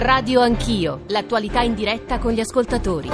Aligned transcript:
Radio 0.00 0.42
Anch'io, 0.42 1.00
l'attualità 1.08 1.62
in 1.62 1.74
diretta 1.74 2.20
con 2.20 2.30
gli 2.30 2.38
ascoltatori. 2.38 3.08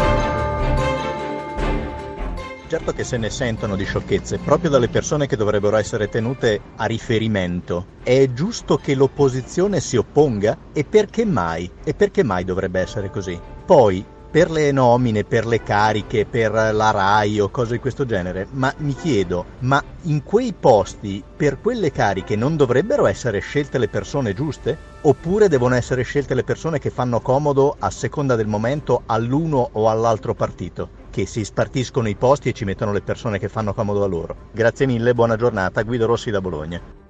Certo 2.69 2.93
che 2.93 3.05
se 3.05 3.17
ne 3.17 3.31
sentono 3.31 3.75
di 3.75 3.87
sciocchezze 3.87 4.37
proprio 4.37 4.69
dalle 4.69 4.89
persone 4.89 5.27
che 5.27 5.37
dovrebbero 5.37 5.79
essere 5.79 6.11
tenute 6.11 6.61
a 6.77 6.85
riferimento. 6.85 7.87
È 8.03 8.31
giusto 8.35 8.77
che 8.77 8.95
l'opposizione 8.95 9.81
si 9.81 9.97
opponga? 9.97 10.59
E 10.75 10.85
perché 10.85 11.25
mai? 11.25 11.71
E 11.85 11.95
perché 11.95 12.23
mai 12.23 12.45
dovrebbe 12.45 12.81
essere 12.81 13.09
così? 13.09 13.41
Poi, 13.65 14.05
per 14.35 14.51
le 14.51 14.73
nomine, 14.73 15.23
per 15.23 15.47
le 15.47 15.63
cariche, 15.63 16.27
per 16.27 16.51
la 16.51 16.91
RAI 16.91 17.39
o 17.39 17.51
cose 17.51 17.75
di 17.75 17.79
questo 17.79 18.05
genere, 18.05 18.49
ma 18.51 18.75
mi 18.79 18.93
chiedo, 18.93 19.45
ma 19.61 19.81
in 20.03 20.25
quei 20.25 20.53
posti, 20.53 21.23
per 21.37 21.61
quelle 21.61 21.93
cariche, 21.93 22.35
non 22.35 22.57
dovrebbero 22.57 23.07
essere 23.07 23.39
scelte 23.39 23.79
le 23.79 23.87
persone 23.87 24.35
giuste? 24.35 24.77
Oppure 25.03 25.47
devono 25.47 25.77
essere 25.77 26.03
scelte 26.03 26.35
le 26.35 26.43
persone 26.43 26.81
che 26.81 26.91
fanno 26.91 27.21
comodo 27.21 27.77
a 27.79 27.91
seconda 27.91 28.35
del 28.35 28.49
momento 28.49 29.05
all'uno 29.07 29.69
o 29.71 29.89
all'altro 29.89 30.35
partito? 30.35 30.89
Che 31.11 31.27
si 31.27 31.45
spartiscono 31.45 32.09
i 32.09 32.17
posti 32.17 32.49
e 32.49 32.55
ci 32.55 32.65
mettono 32.65 32.91
le 32.91 33.03
persone 33.03 33.39
che 33.39 33.49
fanno 33.49 33.73
comodo 33.73 34.03
a 34.03 34.09
loro. 34.09 34.49
Grazie 34.51 34.87
mille, 34.87 35.15
buona 35.15 35.37
giornata, 35.37 35.85
Guido 35.85 36.07
Rossi 36.07 36.33
da 36.33 36.41
Bologna. 36.41 37.04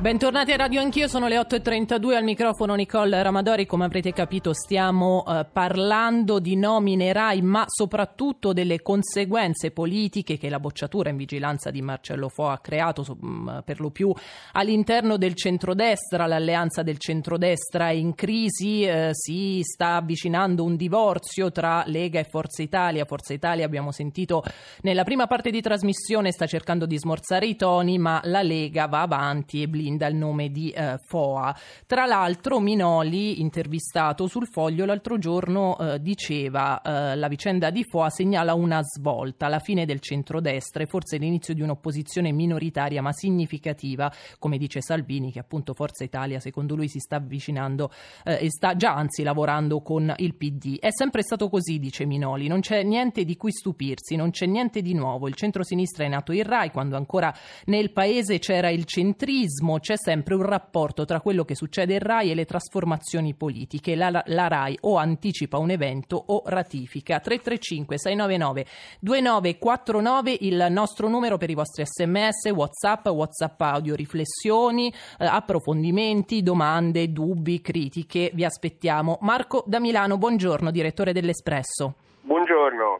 Bentornati 0.00 0.52
a 0.52 0.56
Radio 0.56 0.80
Anch'io, 0.80 1.08
sono 1.08 1.26
le 1.26 1.36
8.32 1.40 2.14
al 2.14 2.22
microfono 2.22 2.76
Nicole 2.76 3.20
Ramadori, 3.20 3.66
come 3.66 3.84
avrete 3.84 4.12
capito 4.12 4.52
stiamo 4.52 5.24
eh, 5.26 5.44
parlando 5.52 6.38
di 6.38 6.54
nomine 6.54 7.12
RAI 7.12 7.42
ma 7.42 7.64
soprattutto 7.66 8.52
delle 8.52 8.80
conseguenze 8.80 9.72
politiche 9.72 10.38
che 10.38 10.48
la 10.48 10.60
bocciatura 10.60 11.10
in 11.10 11.16
vigilanza 11.16 11.72
di 11.72 11.82
Marcello 11.82 12.28
Fo 12.28 12.46
ha 12.46 12.58
creato 12.58 13.04
mh, 13.04 13.26
mm, 13.26 13.58
per 13.64 13.80
lo 13.80 13.90
più 13.90 14.14
all'interno 14.52 15.16
del 15.16 15.34
centrodestra, 15.34 16.26
l'alleanza 16.26 16.84
del 16.84 16.98
centrodestra 16.98 17.88
è 17.88 17.94
in 17.94 18.14
crisi, 18.14 18.84
eh, 18.84 19.08
si 19.10 19.62
sta 19.64 19.96
avvicinando 19.96 20.62
un 20.62 20.76
divorzio 20.76 21.50
tra 21.50 21.82
Lega 21.86 22.20
e 22.20 22.24
Forza 22.24 22.62
Italia, 22.62 23.04
Forza 23.04 23.32
Italia 23.32 23.66
abbiamo 23.66 23.90
sentito 23.90 24.44
nella 24.82 25.02
prima 25.02 25.26
parte 25.26 25.50
di 25.50 25.60
trasmissione 25.60 26.30
sta 26.30 26.46
cercando 26.46 26.86
di 26.86 26.96
smorzare 26.96 27.46
i 27.46 27.56
toni 27.56 27.98
ma 27.98 28.20
la 28.22 28.42
Lega 28.42 28.86
va 28.86 29.00
avanti 29.00 29.60
e 29.60 29.66
blinda 29.66 29.86
blinda 29.88 30.06
il 30.06 30.16
nome 30.16 30.50
di 30.50 30.70
eh, 30.70 30.98
Foa. 31.06 31.56
Tra 31.86 32.04
l'altro 32.04 32.60
Minoli, 32.60 33.40
intervistato 33.40 34.26
sul 34.26 34.46
foglio 34.46 34.84
l'altro 34.84 35.18
giorno, 35.18 35.78
eh, 35.78 36.00
diceva 36.00 36.80
eh, 36.82 37.16
la 37.16 37.28
vicenda 37.28 37.70
di 37.70 37.84
Foa 37.84 38.10
segnala 38.10 38.54
una 38.54 38.82
svolta, 38.82 39.48
la 39.48 39.58
fine 39.58 39.86
del 39.86 40.00
centrodestra 40.00 40.82
e 40.82 40.86
forse 40.86 41.16
l'inizio 41.16 41.54
di 41.54 41.62
un'opposizione 41.62 42.30
minoritaria 42.32 43.00
ma 43.00 43.12
significativa, 43.12 44.12
come 44.38 44.58
dice 44.58 44.80
Salvini, 44.82 45.32
che 45.32 45.38
appunto 45.38 45.72
Forza 45.72 46.04
Italia 46.04 46.38
secondo 46.40 46.74
lui 46.74 46.88
si 46.88 46.98
sta 46.98 47.16
avvicinando 47.16 47.90
eh, 48.24 48.44
e 48.44 48.50
sta 48.50 48.76
già 48.76 48.94
anzi 48.94 49.22
lavorando 49.22 49.80
con 49.80 50.12
il 50.18 50.34
PD. 50.34 50.78
È 50.78 50.90
sempre 50.90 51.22
stato 51.22 51.48
così, 51.48 51.78
dice 51.78 52.04
Minoli, 52.04 52.46
non 52.46 52.60
c'è 52.60 52.82
niente 52.82 53.24
di 53.24 53.36
cui 53.36 53.52
stupirsi, 53.52 54.16
non 54.16 54.30
c'è 54.30 54.46
niente 54.46 54.82
di 54.82 54.92
nuovo. 54.92 55.28
Il 55.28 55.34
centro-sinistra 55.34 56.04
è 56.04 56.08
nato 56.08 56.32
il 56.32 56.44
RAI 56.44 56.70
quando 56.70 56.96
ancora 56.96 57.34
nel 57.66 57.92
paese 57.92 58.38
c'era 58.38 58.68
il 58.70 58.84
centrismo, 58.84 59.77
c'è 59.78 59.96
sempre 59.96 60.34
un 60.34 60.42
rapporto 60.42 61.04
tra 61.04 61.20
quello 61.20 61.44
che 61.44 61.54
succede 61.54 61.94
in 61.94 62.00
RAI 62.00 62.30
e 62.30 62.34
le 62.34 62.44
trasformazioni 62.44 63.34
politiche. 63.34 63.94
La, 63.94 64.22
la 64.26 64.48
RAI 64.48 64.78
o 64.82 64.96
anticipa 64.96 65.58
un 65.58 65.70
evento 65.70 66.22
o 66.26 66.42
ratifica. 66.46 67.20
335 67.20 67.98
699 67.98 68.66
2949 69.00 70.36
il 70.40 70.66
nostro 70.70 71.08
numero 71.08 71.36
per 71.36 71.50
i 71.50 71.54
vostri 71.54 71.84
sms, 71.86 72.50
whatsapp, 72.50 73.06
whatsapp 73.08 73.60
audio, 73.60 73.94
riflessioni, 73.94 74.92
eh, 75.18 75.26
approfondimenti, 75.26 76.42
domande, 76.42 77.12
dubbi, 77.12 77.60
critiche. 77.60 78.30
Vi 78.32 78.44
aspettiamo. 78.44 79.18
Marco 79.22 79.64
da 79.66 79.80
Milano, 79.80 80.18
buongiorno, 80.18 80.70
direttore 80.70 81.12
dell'Espresso. 81.12 81.94
Buongiorno. 82.20 82.98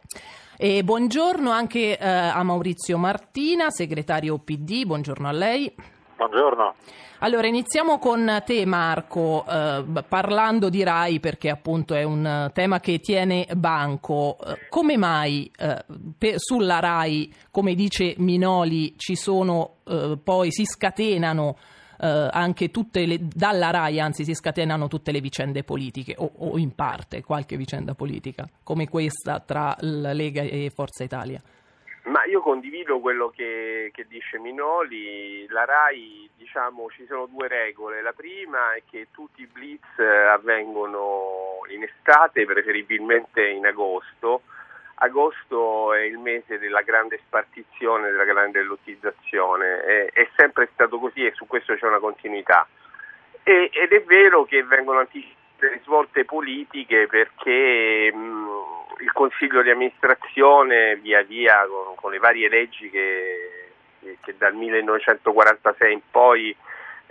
E 0.57 0.83
buongiorno 0.83 1.51
anche 1.51 1.97
eh, 1.97 2.05
a 2.05 2.43
Maurizio 2.43 2.97
Martina, 2.97 3.69
segretario 3.69 4.37
PD, 4.39 4.85
buongiorno 4.85 5.27
a 5.27 5.31
lei. 5.31 5.73
Buongiorno. 6.19 6.75
Allora, 7.19 7.47
iniziamo 7.47 7.97
con 7.97 8.43
te 8.45 8.65
Marco, 8.65 9.45
eh, 9.47 9.85
parlando 10.05 10.67
di 10.67 10.83
RAI 10.83 11.21
perché 11.21 11.49
appunto 11.49 11.95
è 11.95 12.03
un 12.03 12.51
tema 12.53 12.81
che 12.81 12.99
tiene 12.99 13.47
banco. 13.55 14.37
Eh, 14.45 14.67
come 14.67 14.97
mai 14.97 15.49
eh, 15.57 15.85
per, 16.17 16.33
sulla 16.35 16.79
RAI, 16.79 17.33
come 17.51 17.73
dice 17.73 18.15
Minoli, 18.17 18.95
ci 18.97 19.15
sono 19.15 19.77
eh, 19.87 20.17
poi 20.21 20.51
si 20.51 20.65
scatenano 20.65 21.55
eh, 22.01 22.27
anche 22.29 22.69
tutte 22.69 23.05
le, 23.05 23.19
dalla 23.21 23.69
RAI, 23.69 24.01
anzi 24.01 24.25
si 24.25 24.33
scatenano 24.33 24.89
tutte 24.89 25.13
le 25.13 25.21
vicende 25.21 25.63
politiche 25.63 26.15
o, 26.17 26.29
o 26.35 26.57
in 26.57 26.75
parte 26.75 27.23
qualche 27.23 27.55
vicenda 27.55 27.93
politica, 27.93 28.45
come 28.61 28.89
questa 28.89 29.39
tra 29.39 29.73
la 29.79 30.11
Lega 30.11 30.41
e 30.41 30.69
Forza 30.69 31.05
Italia? 31.05 31.41
Ma 32.03 32.23
io 32.25 32.41
condivido 32.41 32.99
quello 32.99 33.29
che, 33.29 33.91
che, 33.93 34.07
dice 34.07 34.39
Minoli, 34.39 35.45
la 35.49 35.65
RAI 35.65 36.29
diciamo 36.35 36.89
ci 36.89 37.05
sono 37.05 37.25
due 37.27 37.47
regole, 37.47 38.01
la 38.01 38.13
prima 38.13 38.73
è 38.73 38.83
che 38.89 39.07
tutti 39.11 39.41
i 39.41 39.47
blitz 39.47 39.99
eh, 39.99 40.05
avvengono 40.05 41.59
in 41.67 41.83
estate, 41.83 42.45
preferibilmente 42.45 43.45
in 43.45 43.65
agosto, 43.65 44.43
agosto 44.95 45.93
è 45.93 46.01
il 46.01 46.17
mese 46.17 46.57
della 46.57 46.81
grande 46.81 47.19
spartizione, 47.25 48.09
della 48.09 48.23
grande 48.23 48.63
lottizzazione, 48.63 49.83
è, 49.83 50.05
è 50.11 50.29
sempre 50.35 50.69
stato 50.73 50.99
così 50.99 51.25
e 51.25 51.33
su 51.33 51.47
questo 51.47 51.75
c'è 51.75 51.85
una 51.85 51.99
continuità. 51.99 52.67
E, 53.43 53.69
ed 53.71 53.91
è 53.91 54.03
vero 54.03 54.45
che 54.45 54.63
vengono 54.63 54.99
anticipate 54.99 55.37
le 55.59 55.81
svolte 55.83 56.23
politiche 56.23 57.07
perché 57.07 58.11
mh, 58.13 58.78
il 58.99 59.11
Consiglio 59.11 59.61
di 59.61 59.69
amministrazione 59.69 60.95
via 60.97 61.21
via 61.23 61.65
con, 61.67 61.95
con 61.95 62.11
le 62.11 62.19
varie 62.19 62.49
leggi 62.49 62.89
che, 62.89 63.71
che, 64.21 64.35
dal 64.37 64.53
1946 64.53 65.93
in 65.93 66.01
poi 66.09 66.55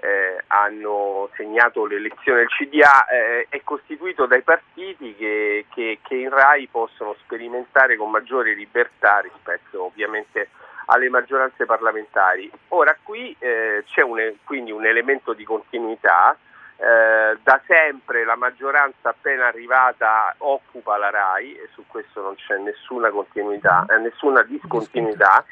eh, 0.00 0.44
hanno 0.48 1.28
segnato 1.34 1.84
l'elezione 1.86 2.40
del 2.40 2.48
CDA 2.48 3.06
eh, 3.06 3.46
è 3.48 3.62
costituito 3.64 4.26
dai 4.26 4.42
partiti 4.42 5.14
che, 5.16 5.66
che, 5.74 5.98
che, 6.02 6.14
in 6.14 6.30
RAI 6.30 6.68
possono 6.68 7.16
sperimentare 7.20 7.96
con 7.96 8.10
maggiore 8.10 8.54
libertà 8.54 9.18
rispetto 9.18 9.84
ovviamente 9.84 10.50
alle 10.86 11.08
maggioranze 11.08 11.66
parlamentari. 11.66 12.50
Ora 12.68 12.96
qui 13.02 13.34
eh, 13.38 13.82
c'è 13.86 14.02
un, 14.02 14.34
quindi 14.44 14.70
un 14.70 14.86
elemento 14.86 15.32
di 15.32 15.44
continuità 15.44 16.36
eh, 16.80 17.36
da 17.42 17.60
sempre 17.66 18.24
la 18.24 18.36
maggioranza 18.36 19.08
appena 19.08 19.48
arrivata 19.48 20.32
occupa 20.38 20.96
la 20.96 21.10
RAI 21.10 21.56
e 21.56 21.68
su 21.72 21.84
questo 21.88 22.22
non 22.22 22.36
c'è 22.36 22.56
nessuna 22.58 23.10
continuità, 23.10 23.84
eh, 23.90 23.98
nessuna 23.98 24.42
discontinuità. 24.42 25.44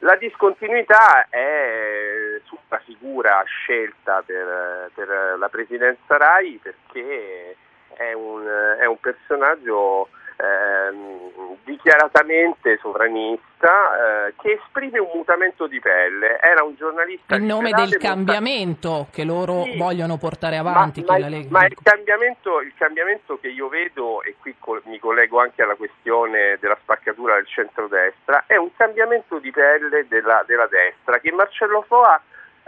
La 0.00 0.16
discontinuità 0.16 1.26
è 1.30 2.38
sulla 2.44 2.78
figura 2.84 3.42
scelta 3.46 4.22
per, 4.26 4.90
per 4.92 5.36
la 5.38 5.48
presidenza 5.48 6.18
RAI 6.18 6.60
perché 6.62 7.56
è 7.94 8.12
un, 8.12 8.44
è 8.78 8.84
un 8.84 9.00
personaggio 9.00 10.10
ehm, 10.36 11.56
dichiaratamente 11.64 12.78
sovranista 12.80 14.26
eh, 14.26 14.34
che 14.40 14.60
esprime 14.62 14.98
un 14.98 15.10
mutamento 15.14 15.66
di 15.66 15.80
pelle. 15.80 16.38
Era 16.40 16.62
un 16.62 16.74
giornalista. 16.76 17.36
In 17.36 17.46
nome 17.46 17.70
del 17.70 17.96
cambiamento 17.96 19.08
che 19.10 19.24
loro 19.24 19.64
sì, 19.64 19.76
vogliono 19.76 20.16
portare 20.16 20.56
avanti. 20.56 21.02
Ma, 21.06 21.18
ma, 21.18 21.28
ma 21.48 21.66
il, 21.66 21.76
cambiamento, 21.82 22.60
il, 22.60 22.72
cambiamento, 22.76 23.38
che 23.40 23.48
io 23.48 23.68
vedo, 23.68 24.22
e 24.22 24.36
qui 24.38 24.54
co- 24.58 24.80
mi 24.84 24.98
collego 24.98 25.40
anche 25.40 25.62
alla 25.62 25.74
questione 25.74 26.58
della 26.60 26.78
spaccatura 26.80 27.34
del 27.34 27.46
centrodestra, 27.46 28.44
è 28.46 28.56
un 28.56 28.70
cambiamento 28.76 29.38
di 29.38 29.50
pelle 29.50 30.06
della, 30.08 30.44
della 30.46 30.66
destra 30.66 31.18
che 31.18 31.32
Marcello 31.32 31.82
Foa 31.86 32.20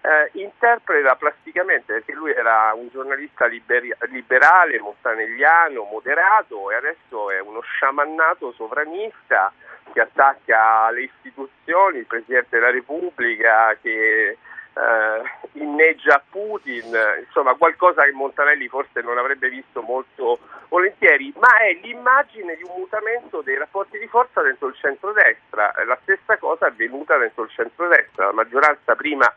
eh, 0.06 0.30
interpreta 0.38 1.16
plasticamente 1.16 1.94
perché 1.94 2.12
lui 2.12 2.30
era 2.30 2.72
un 2.74 2.88
giornalista 2.92 3.46
liberi- 3.46 3.92
liberale, 4.10 4.78
montanegliano, 4.78 5.82
moderato 5.82 6.70
e 6.70 6.76
adesso 6.76 7.30
è 7.32 7.40
uno 7.40 7.60
sciamannato 7.60 8.52
sovranista 8.52 9.52
che 9.92 10.00
attacca 10.00 10.90
le 10.90 11.02
istituzioni, 11.02 11.98
il 11.98 12.06
Presidente 12.06 12.56
della 12.56 12.70
Repubblica, 12.70 13.76
che 13.80 14.28
eh, 14.28 15.22
inneggia 15.54 16.22
Putin, 16.30 16.96
insomma 17.24 17.54
qualcosa 17.54 18.04
che 18.04 18.12
Montanelli 18.12 18.68
forse 18.68 19.00
non 19.00 19.18
avrebbe 19.18 19.48
visto 19.48 19.82
molto 19.82 20.38
volentieri, 20.68 21.32
ma 21.38 21.58
è 21.58 21.72
l'immagine 21.82 22.54
di 22.54 22.62
un 22.62 22.74
mutamento 22.76 23.40
dei 23.40 23.56
rapporti 23.56 23.98
di 23.98 24.06
forza 24.06 24.40
dentro 24.42 24.68
il 24.68 24.76
centrodestra. 24.76 25.72
La 25.84 25.98
stessa 26.02 26.36
cosa 26.36 26.66
è 26.66 26.68
avvenuta 26.68 27.16
dentro 27.16 27.44
il 27.44 27.50
centrodestra, 27.50 28.26
la 28.26 28.32
maggioranza 28.32 28.94
prima 28.94 29.32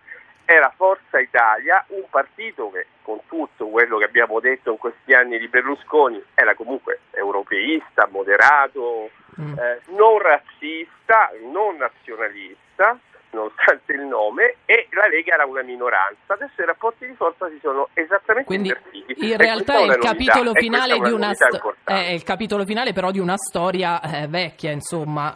era 0.51 0.73
Forza 0.75 1.19
Italia, 1.19 1.85
un 1.89 2.05
partito 2.09 2.71
che 2.71 2.87
con 3.03 3.19
tutto 3.27 3.67
quello 3.67 3.99
che 3.99 4.05
abbiamo 4.05 4.39
detto 4.39 4.71
in 4.71 4.77
questi 4.79 5.13
anni 5.13 5.37
di 5.37 5.47
Berlusconi 5.47 6.19
era 6.33 6.55
comunque 6.55 7.01
europeista, 7.11 8.07
moderato, 8.09 9.11
mm. 9.39 9.59
eh, 9.59 9.81
non 9.89 10.17
razzista, 10.17 11.29
non 11.51 11.75
nazionalista, 11.77 12.97
nonostante 13.31 13.93
il 13.93 14.01
nome, 14.01 14.55
e 14.65 14.87
la 14.91 15.07
Lega 15.07 15.33
era 15.35 15.45
una 15.45 15.61
minoranza. 15.61 16.33
Adesso 16.33 16.61
i 16.61 16.65
rapporti 16.65 17.05
di 17.07 17.13
forza 17.15 17.47
si 17.49 17.59
sono 17.61 17.89
esattamente 17.93 18.47
Quindi 18.47 18.69
invertiti. 18.69 19.29
in 19.31 19.37
realtà 19.37 19.77
è 19.79 19.83
il 19.85 19.97
capitolo 19.97 20.53
finale 20.53 20.99
di 20.99 21.11
una 21.11 21.33
sto- 21.33 21.47
importante. 21.55 22.05
è 22.05 22.11
il 22.11 22.23
capitolo 22.23 22.65
finale 22.65 22.93
però 22.93 23.11
di 23.11 23.19
una 23.19 23.37
storia 23.37 24.01
eh, 24.01 24.27
vecchia, 24.27 24.71
insomma. 24.71 25.33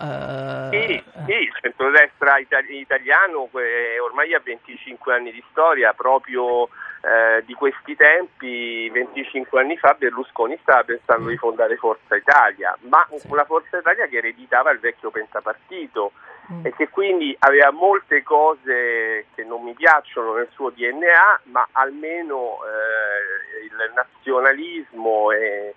Sì, 0.72 0.78
eh, 0.78 1.04
sì, 1.26 1.32
il 1.32 1.54
centrodestra 1.62 2.38
itali- 2.40 2.80
italiano 2.80 3.50
eh, 3.56 4.00
ormai 4.00 4.34
ha 4.34 4.42
25 4.44 5.14
anni 5.14 5.32
di 5.32 5.44
storia, 5.52 5.94
proprio 5.94 6.66
eh, 6.66 7.44
di 7.46 7.54
questi 7.54 7.96
tempi, 7.96 8.90
25 8.90 9.60
anni 9.60 9.78
fa 9.78 9.94
Berlusconi 9.98 10.58
stava 10.62 10.84
pensando 10.84 11.30
di 11.30 11.38
fondare 11.38 11.76
Forza 11.76 12.16
Italia, 12.16 12.76
ma 12.90 13.06
Sì. 13.16 13.28
una 13.30 13.44
Forza 13.46 13.78
Italia 13.78 14.08
che 14.08 14.18
ereditava 14.18 14.72
il 14.72 14.80
vecchio 14.80 15.12
pentapartito 15.12 16.12
Mm. 16.52 16.66
e 16.66 16.74
che 16.76 16.90
quindi 16.90 17.34
aveva 17.40 17.72
molte 17.72 18.22
cose 18.22 19.28
che 19.34 19.44
non 19.46 19.64
mi 19.64 19.74
piacciono 19.74 20.34
nel 20.34 20.50
suo 20.52 20.72
DNA, 20.72 21.40
ma 21.44 21.66
almeno 21.72 22.58
eh, 22.66 23.64
il 23.66 23.92
nazionalismo 23.96 25.32
e, 25.32 25.74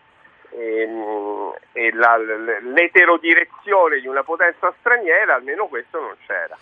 e, 0.50 0.88
e 1.72 1.92
la- 1.92 2.16
l'eterodirezione 2.16 4.00
di 4.00 4.08
una 4.08 4.24
potenza 4.24 4.74
straniera, 4.80 5.34
almeno 5.36 5.66
questo 5.66 6.00
non 6.00 6.16
c'era. 6.26 6.56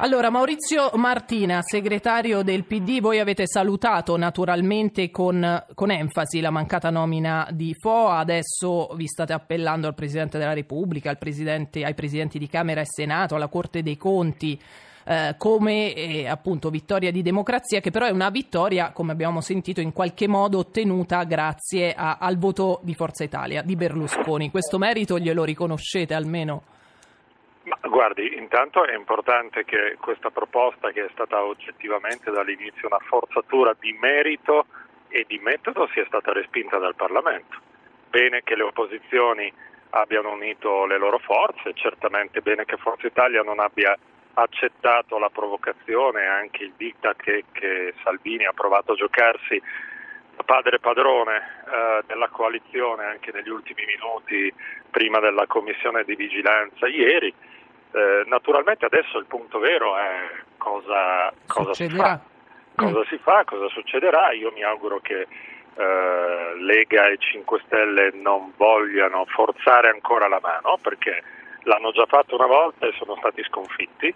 Allora, 0.00 0.30
Maurizio 0.30 0.90
Martina, 0.94 1.60
segretario 1.60 2.42
del 2.42 2.64
PD, 2.64 3.00
voi 3.00 3.18
avete 3.18 3.48
salutato 3.48 4.16
naturalmente 4.16 5.10
con, 5.10 5.64
con 5.74 5.90
enfasi 5.90 6.38
la 6.40 6.50
mancata 6.50 6.88
nomina 6.90 7.48
di 7.50 7.74
Foa, 7.76 8.18
adesso 8.18 8.90
vi 8.94 9.08
state 9.08 9.32
appellando 9.32 9.88
al 9.88 9.94
Presidente 9.94 10.38
della 10.38 10.52
Repubblica, 10.52 11.10
al 11.10 11.18
presidente- 11.18 11.84
ai 11.84 11.94
Presidenti 11.94 12.38
di 12.38 12.46
Camera 12.46 12.80
e 12.80 12.86
Senato, 12.86 13.34
alla 13.34 13.48
Corte 13.48 13.82
dei 13.82 13.96
Conti. 13.96 14.60
eh, 15.10 15.36
come 15.38 15.94
eh, 15.94 16.26
appunto 16.28 16.68
vittoria 16.68 17.10
di 17.10 17.22
democrazia, 17.22 17.80
che 17.80 17.90
però 17.90 18.04
è 18.04 18.10
una 18.10 18.28
vittoria, 18.28 18.92
come 18.92 19.10
abbiamo 19.12 19.40
sentito, 19.40 19.80
in 19.80 19.94
qualche 19.94 20.28
modo 20.28 20.58
ottenuta 20.58 21.24
grazie 21.24 21.94
a- 21.94 22.18
al 22.20 22.36
voto 22.36 22.80
di 22.82 22.92
Forza 22.94 23.24
Italia, 23.24 23.62
di 23.62 23.74
Berlusconi. 23.74 24.50
Questo 24.50 24.76
merito 24.76 25.18
glielo 25.18 25.44
riconoscete 25.44 26.12
almeno? 26.12 26.62
Ma 27.68 27.76
guardi, 27.88 28.34
intanto 28.34 28.84
è 28.84 28.94
importante 28.94 29.64
che 29.64 29.96
questa 30.00 30.30
proposta, 30.30 30.90
che 30.90 31.04
è 31.04 31.08
stata 31.12 31.44
oggettivamente 31.44 32.30
dall'inizio 32.30 32.86
una 32.86 32.98
forzatura 33.00 33.76
di 33.78 33.92
merito 34.00 34.66
e 35.08 35.24
di 35.28 35.38
metodo, 35.38 35.86
sia 35.92 36.06
stata 36.06 36.32
respinta 36.32 36.78
dal 36.78 36.94
Parlamento. 36.94 37.58
Bene 38.08 38.42
che 38.42 38.56
le 38.56 38.62
opposizioni 38.62 39.52
abbiano 39.90 40.32
unito 40.32 40.86
le 40.86 40.96
loro 40.96 41.18
forze, 41.18 41.74
certamente 41.74 42.40
bene 42.40 42.64
che 42.64 42.78
Forza 42.78 43.06
Italia 43.06 43.42
non 43.42 43.58
abbia 43.60 43.96
accettato 44.34 45.18
la 45.18 45.28
provocazione 45.28 46.22
e 46.22 46.26
anche 46.26 46.64
il 46.64 46.72
diktat 46.74 47.16
che, 47.20 47.44
che 47.52 47.92
Salvini 48.02 48.46
ha 48.46 48.52
provato 48.52 48.92
a 48.92 48.96
giocarsi 48.96 49.60
da 50.36 50.42
padre 50.44 50.78
padrone 50.78 51.36
eh, 51.36 52.02
della 52.06 52.28
coalizione 52.28 53.04
anche 53.04 53.32
negli 53.32 53.48
ultimi 53.48 53.84
minuti 53.84 54.54
prima 54.90 55.18
della 55.18 55.46
commissione 55.46 56.04
di 56.04 56.14
vigilanza 56.14 56.86
ieri. 56.86 57.34
Eh, 57.90 58.24
naturalmente 58.26 58.84
adesso 58.84 59.18
il 59.18 59.24
punto 59.26 59.58
vero 59.58 59.96
è 59.96 60.30
cosa, 60.58 61.32
cosa 61.46 61.74
si 61.74 61.88
fa. 61.88 62.20
Cosa 62.74 63.04
si 63.08 63.18
fa, 63.18 63.42
cosa 63.44 63.68
succederà? 63.68 64.30
Io 64.32 64.52
mi 64.52 64.62
auguro 64.62 65.00
che 65.00 65.26
eh, 65.74 66.54
Lega 66.58 67.08
e 67.08 67.18
5 67.18 67.62
Stelle 67.66 68.10
non 68.14 68.52
vogliano 68.56 69.24
forzare 69.26 69.88
ancora 69.88 70.28
la 70.28 70.38
mano 70.40 70.78
perché 70.80 71.22
l'hanno 71.62 71.90
già 71.90 72.06
fatto 72.06 72.36
una 72.36 72.46
volta 72.46 72.86
e 72.86 72.92
sono 72.96 73.16
stati 73.16 73.42
sconfitti. 73.44 74.14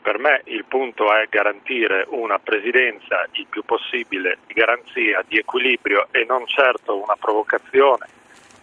Per 0.00 0.18
me 0.18 0.40
il 0.44 0.64
punto 0.64 1.12
è 1.12 1.26
garantire 1.28 2.06
una 2.08 2.38
presidenza 2.38 3.26
il 3.32 3.46
più 3.50 3.62
possibile 3.64 4.38
di 4.46 4.54
garanzia, 4.54 5.22
di 5.26 5.36
equilibrio 5.36 6.08
e 6.10 6.24
non 6.26 6.46
certo 6.46 6.96
una 6.96 7.16
provocazione 7.18 8.06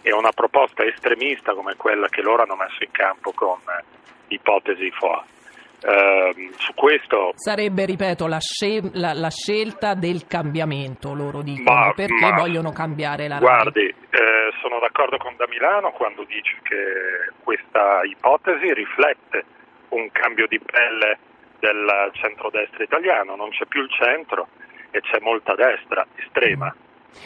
e 0.02 0.12
una 0.12 0.32
proposta 0.32 0.84
estremista 0.84 1.52
come 1.52 1.76
quella 1.76 2.08
che 2.08 2.22
loro 2.22 2.42
hanno 2.42 2.56
messo 2.56 2.82
in 2.82 2.90
campo 2.90 3.32
con 3.32 3.58
ipotesi 4.28 4.90
FOA. 4.92 5.24
Ehm, 5.82 6.50
su 6.56 6.72
questo 6.74 7.32
Sarebbe, 7.36 7.84
ripeto, 7.84 8.26
la, 8.26 8.40
scel- 8.40 8.90
la- 8.94 9.12
la 9.12 9.30
scelta 9.30 9.94
del 9.94 10.26
cambiamento, 10.26 11.12
loro 11.14 11.42
dicono, 11.42 11.78
Ma- 11.78 11.92
perché 11.94 12.14
ma- 12.30 12.34
vogliono 12.34 12.72
cambiare 12.72 13.28
la 13.28 13.38
RAI. 13.38 13.44
Guardi, 13.46 13.84
eh, 13.86 13.94
sono 14.62 14.78
d'accordo 14.80 15.16
con 15.18 15.34
Da 15.36 15.46
Milano 15.48 15.90
quando 15.92 16.24
dice 16.24 16.56
che 16.62 17.30
questa 17.44 18.00
ipotesi 18.04 18.72
riflette 18.72 19.44
un 19.90 20.10
cambio 20.10 20.46
di 20.48 20.58
pelle 20.58 21.18
del 21.60 21.86
centrodestra 22.12 22.82
italiano, 22.82 23.36
non 23.36 23.50
c'è 23.50 23.66
più 23.66 23.82
il 23.82 23.90
centro 23.92 24.48
e 24.90 25.00
c'è 25.02 25.20
molta 25.20 25.54
destra 25.54 26.04
estrema, 26.16 26.74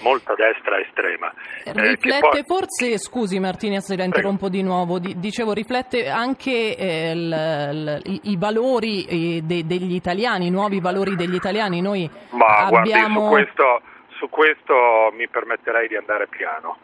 molta 0.02 0.34
destra 0.34 0.78
estrema. 0.80 1.32
Eh, 1.64 1.72
Riflette 1.74 2.28
poi- 2.28 2.44
forse, 2.44 2.98
scusi 2.98 3.38
Martina 3.38 3.80
se 3.80 3.96
la 3.96 4.04
interrompo 4.04 4.48
di 4.48 4.62
nuovo, 4.62 4.98
di- 4.98 5.18
dicevo 5.18 5.52
riflette 5.52 6.08
anche 6.08 6.76
eh, 6.76 7.10
il- 7.12 8.00
il- 8.04 8.20
i, 8.24 8.36
valori 8.38 9.04
eh, 9.04 9.40
de- 9.42 9.66
degli 9.66 9.94
italiani, 9.94 10.46
i 10.46 10.50
nuovi 10.50 10.80
valori 10.80 11.16
degli 11.16 11.34
italiani. 11.34 11.80
Noi 11.80 12.08
Ma 12.30 12.66
guardi, 12.68 12.92
abbiamo... 12.92 13.24
su 13.24 13.28
questo, 13.30 13.82
su 14.18 14.28
questo 14.28 15.12
mi 15.16 15.28
permetterei 15.28 15.88
di 15.88 15.96
andare 15.96 16.26
piano, 16.28 16.78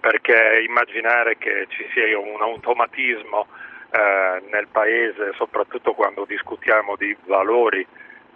perché 0.00 0.62
immaginare 0.66 1.36
che 1.38 1.66
ci 1.68 1.84
sia 1.92 2.18
un 2.18 2.40
automatismo 2.40 3.46
eh, 3.90 4.42
nel 4.50 4.66
Paese, 4.70 5.32
soprattutto 5.36 5.92
quando 5.94 6.24
discutiamo 6.26 6.96
di 6.96 7.16
valori, 7.26 7.86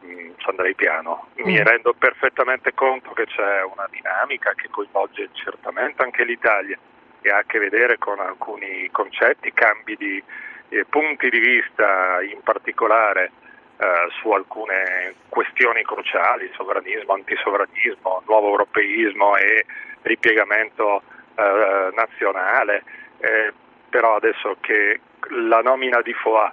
ci 0.00 0.48
andrei 0.48 0.74
piano. 0.74 1.28
Mi 1.36 1.58
Mm. 1.58 1.64
rendo 1.64 1.94
perfettamente 1.94 2.74
conto 2.74 3.12
che 3.12 3.26
c'è 3.26 3.62
una 3.62 3.86
dinamica 3.90 4.52
che 4.54 4.68
coinvolge 4.70 5.28
certamente 5.32 6.02
anche 6.02 6.24
l'Italia 6.24 6.78
e 7.20 7.30
ha 7.30 7.38
a 7.38 7.44
che 7.46 7.58
vedere 7.58 7.98
con 7.98 8.20
alcuni 8.20 8.88
concetti, 8.90 9.52
cambi 9.52 9.96
di 9.96 10.22
eh, 10.70 10.84
punti 10.84 11.28
di 11.30 11.38
vista 11.38 12.20
in 12.22 12.40
particolare 12.42 13.32
eh, 13.78 14.08
su 14.20 14.30
alcune 14.30 15.14
questioni 15.28 15.82
cruciali, 15.82 16.50
sovranismo, 16.54 17.14
antisovranismo, 17.14 18.22
nuovo 18.26 18.48
europeismo 18.48 19.36
e 19.36 19.64
ripiegamento 20.02 21.02
eh, 21.36 21.90
nazionale, 21.94 22.82
eh, 23.20 23.52
però 23.88 24.16
adesso 24.16 24.56
che 24.60 25.00
la 25.30 25.60
nomina 25.60 26.00
di 26.02 26.12
Foà 26.12 26.52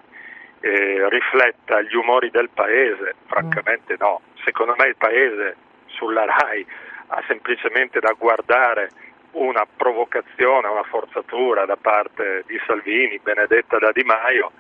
eh, 0.60 1.10
rifletta 1.10 1.82
gli 1.82 1.96
umori 1.96 2.30
del 2.32 2.50
Paese, 2.50 3.16
francamente 3.28 3.96
no. 4.00 4.22
Secondo 4.44 4.76
me 4.78 4.88
il 4.88 4.96
Paese 4.98 5.56
sulla 5.88 6.26
RAI 6.26 6.66
ha 7.08 7.24
semplicemente 7.28 8.00
da 8.00 8.14
guardare 8.18 8.90
una 9.32 9.66
provocazione, 9.66 10.68
una 10.68 10.84
forzatura 10.84 11.66
da 11.66 11.76
parte 11.76 12.44
di 12.48 12.60
Salvini, 12.66 13.20
benedetta 13.20 13.78
da 13.78 13.92
Di 13.92 14.04
Maio, 14.04 14.52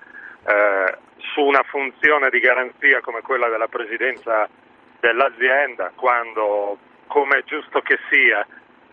eh, 0.45 0.97
su 1.17 1.41
una 1.41 1.63
funzione 1.63 2.29
di 2.29 2.39
garanzia 2.39 3.01
come 3.01 3.21
quella 3.21 3.47
della 3.47 3.67
presidenza 3.67 4.47
dell'azienda, 4.99 5.91
quando, 5.95 6.77
come 7.07 7.39
è 7.39 7.43
giusto 7.43 7.79
che 7.81 7.97
sia, 8.09 8.45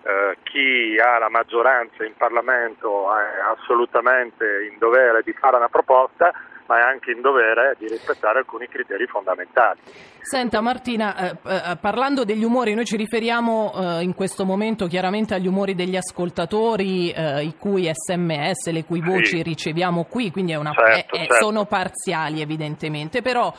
eh, 0.05 0.37
chi 0.43 0.99
ha 0.99 1.19
la 1.19 1.29
maggioranza 1.29 2.05
in 2.05 2.15
Parlamento 2.17 3.09
è 3.17 3.41
assolutamente 3.55 4.69
in 4.71 4.79
dovere 4.79 5.23
di 5.23 5.33
fare 5.33 5.57
una 5.57 5.69
proposta, 5.69 6.33
ma 6.67 6.79
è 6.79 6.83
anche 6.83 7.11
in 7.11 7.21
dovere 7.21 7.77
di 7.79 7.87
rispettare 7.89 8.39
alcuni 8.39 8.67
criteri 8.69 9.07
fondamentali. 9.07 9.81
Senta 10.21 10.61
Martina, 10.61 11.17
eh, 11.17 11.37
eh, 11.45 11.77
parlando 11.81 12.25
degli 12.25 12.45
umori, 12.45 12.75
noi 12.75 12.85
ci 12.85 12.97
riferiamo 12.97 13.73
eh, 13.99 14.03
in 14.03 14.15
questo 14.15 14.45
momento 14.45 14.87
chiaramente 14.87 15.35
agli 15.35 15.47
umori 15.49 15.75
degli 15.75 15.97
ascoltatori, 15.97 17.11
eh, 17.11 17.43
i 17.45 17.55
cui 17.59 17.91
sms, 17.93 18.71
le 18.71 18.85
cui 18.85 19.01
Sì. 19.03 19.09
voci 19.11 19.43
riceviamo 19.43 20.05
qui, 20.05 20.31
quindi 20.31 20.53
è 20.53 20.57
una- 20.57 20.73
Certo, 20.73 21.17
certo. 21.17 21.35
sono 21.35 21.65
parziali 21.65 22.41
evidentemente, 22.41 23.21
però 23.23 23.53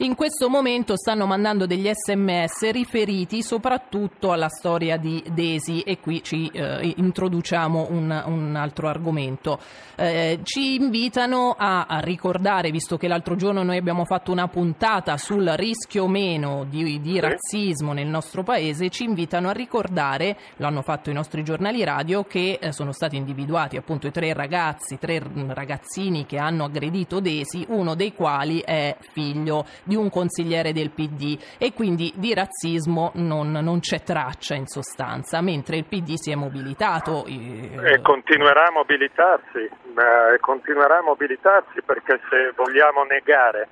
in 0.00 0.14
questo 0.14 0.48
momento 0.48 0.96
stanno 0.96 1.26
mandando 1.26 1.66
degli 1.66 1.90
sms 1.92 2.70
riferiti 2.70 3.42
soprattutto 3.42 4.30
alla 4.30 4.48
storia 4.48 4.96
di 4.96 5.24
Desi 5.32 5.80
e 5.80 5.98
qui 5.98 6.22
ci 6.22 6.48
eh, 6.52 6.94
introduciamo 6.96 7.88
un, 7.90 8.22
un 8.26 8.54
altro 8.54 8.88
argomento. 8.88 9.58
Eh, 9.96 10.38
ci 10.44 10.76
invitano 10.76 11.56
a, 11.58 11.86
a 11.86 11.98
ricordare, 11.98 12.70
visto 12.70 12.96
che 12.96 13.08
l'altro 13.08 13.34
giorno 13.34 13.64
noi 13.64 13.76
abbiamo 13.76 14.04
fatto 14.04 14.30
una 14.30 14.46
puntata 14.46 15.16
sul 15.16 15.46
rischio 15.56 16.06
meno 16.06 16.64
di, 16.68 17.00
di 17.00 17.18
razzismo 17.18 17.92
nel 17.92 18.06
nostro 18.06 18.44
paese, 18.44 18.90
ci 18.90 19.02
invitano 19.02 19.48
a 19.48 19.52
ricordare, 19.52 20.36
lo 20.58 20.66
hanno 20.68 20.82
fatto 20.82 21.10
i 21.10 21.14
nostri 21.14 21.42
giornali 21.42 21.82
radio, 21.82 22.22
che 22.22 22.58
eh, 22.60 22.70
sono 22.72 22.92
stati 22.92 23.16
individuati 23.16 23.76
appunto 23.76 24.06
i 24.06 24.12
tre 24.12 24.32
ragazzi, 24.32 24.96
tre 24.96 25.20
ragazzini 25.48 26.24
che 26.24 26.38
hanno 26.38 26.64
aggredito 26.64 27.18
Desi, 27.18 27.66
uno 27.70 27.96
dei 27.96 28.14
quali 28.14 28.60
è 28.60 28.96
figlio 29.12 29.66
di 29.88 29.96
un 29.96 30.10
consigliere 30.10 30.72
del 30.72 30.90
PD 30.90 31.40
e 31.58 31.72
quindi 31.72 32.12
di 32.14 32.34
razzismo 32.34 33.12
non, 33.14 33.50
non 33.50 33.80
c'è 33.80 34.02
traccia 34.02 34.54
in 34.54 34.66
sostanza, 34.66 35.40
mentre 35.40 35.76
il 35.76 35.86
PD 35.86 36.14
si 36.14 36.30
è 36.30 36.34
mobilitato. 36.34 37.24
eh, 37.26 37.94
E 37.94 38.00
continuerà 38.02 38.66
a 38.66 38.70
mobilitarsi, 38.70 39.58
eh, 39.58 40.38
continuerà 40.40 40.98
a 40.98 41.02
mobilitarsi 41.02 41.80
perché 41.82 42.20
se 42.28 42.52
vogliamo 42.54 43.04
negare 43.04 43.68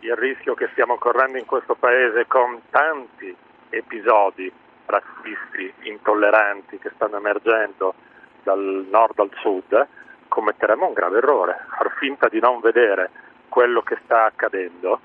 il 0.00 0.14
rischio 0.14 0.52
che 0.54 0.68
stiamo 0.72 0.98
correndo 0.98 1.38
in 1.38 1.46
questo 1.46 1.74
paese 1.74 2.26
con 2.26 2.60
tanti 2.68 3.34
episodi 3.70 4.52
razzisti, 4.84 5.72
intolleranti 5.88 6.78
che 6.78 6.92
stanno 6.94 7.16
emergendo 7.16 7.94
dal 8.42 8.86
nord 8.90 9.18
al 9.18 9.30
sud, 9.40 9.86
commetteremo 10.28 10.86
un 10.86 10.92
grave 10.92 11.18
errore. 11.18 11.64
Far 11.76 11.90
finta 11.98 12.28
di 12.28 12.38
non 12.40 12.60
vedere 12.60 13.10
quello 13.48 13.80
che 13.80 13.96
sta 14.04 14.26
accadendo 14.26 15.00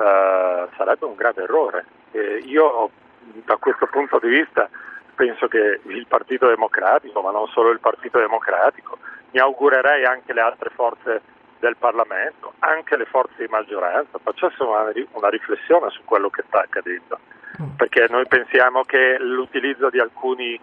eh, 0.00 0.68
sarebbe 0.76 1.04
un 1.04 1.14
grave 1.14 1.42
errore. 1.42 1.84
E 2.12 2.42
io 2.44 2.90
da 3.44 3.56
questo 3.56 3.86
punto 3.86 4.18
di 4.18 4.28
vista 4.28 4.68
penso 5.14 5.46
che 5.48 5.80
il 5.84 6.06
Partito 6.06 6.48
Democratico, 6.48 7.20
ma 7.20 7.30
non 7.30 7.46
solo 7.48 7.70
il 7.70 7.80
Partito 7.80 8.18
Democratico, 8.18 8.98
mi 9.32 9.38
augurerei 9.38 10.04
anche 10.04 10.32
le 10.32 10.40
altre 10.40 10.70
forze 10.70 11.20
del 11.58 11.76
Parlamento, 11.76 12.54
anche 12.60 12.96
le 12.96 13.04
forze 13.04 13.44
di 13.44 13.50
maggioranza, 13.50 14.18
facessero 14.22 14.70
una, 14.70 14.90
una 15.12 15.28
riflessione 15.28 15.90
su 15.90 16.00
quello 16.04 16.30
che 16.30 16.42
sta 16.46 16.60
accadendo, 16.60 17.18
mm. 17.60 17.76
perché 17.76 18.06
noi 18.08 18.26
pensiamo 18.26 18.82
che 18.84 19.18
l'utilizzo 19.18 19.90
di 19.90 20.00
alcuni 20.00 20.58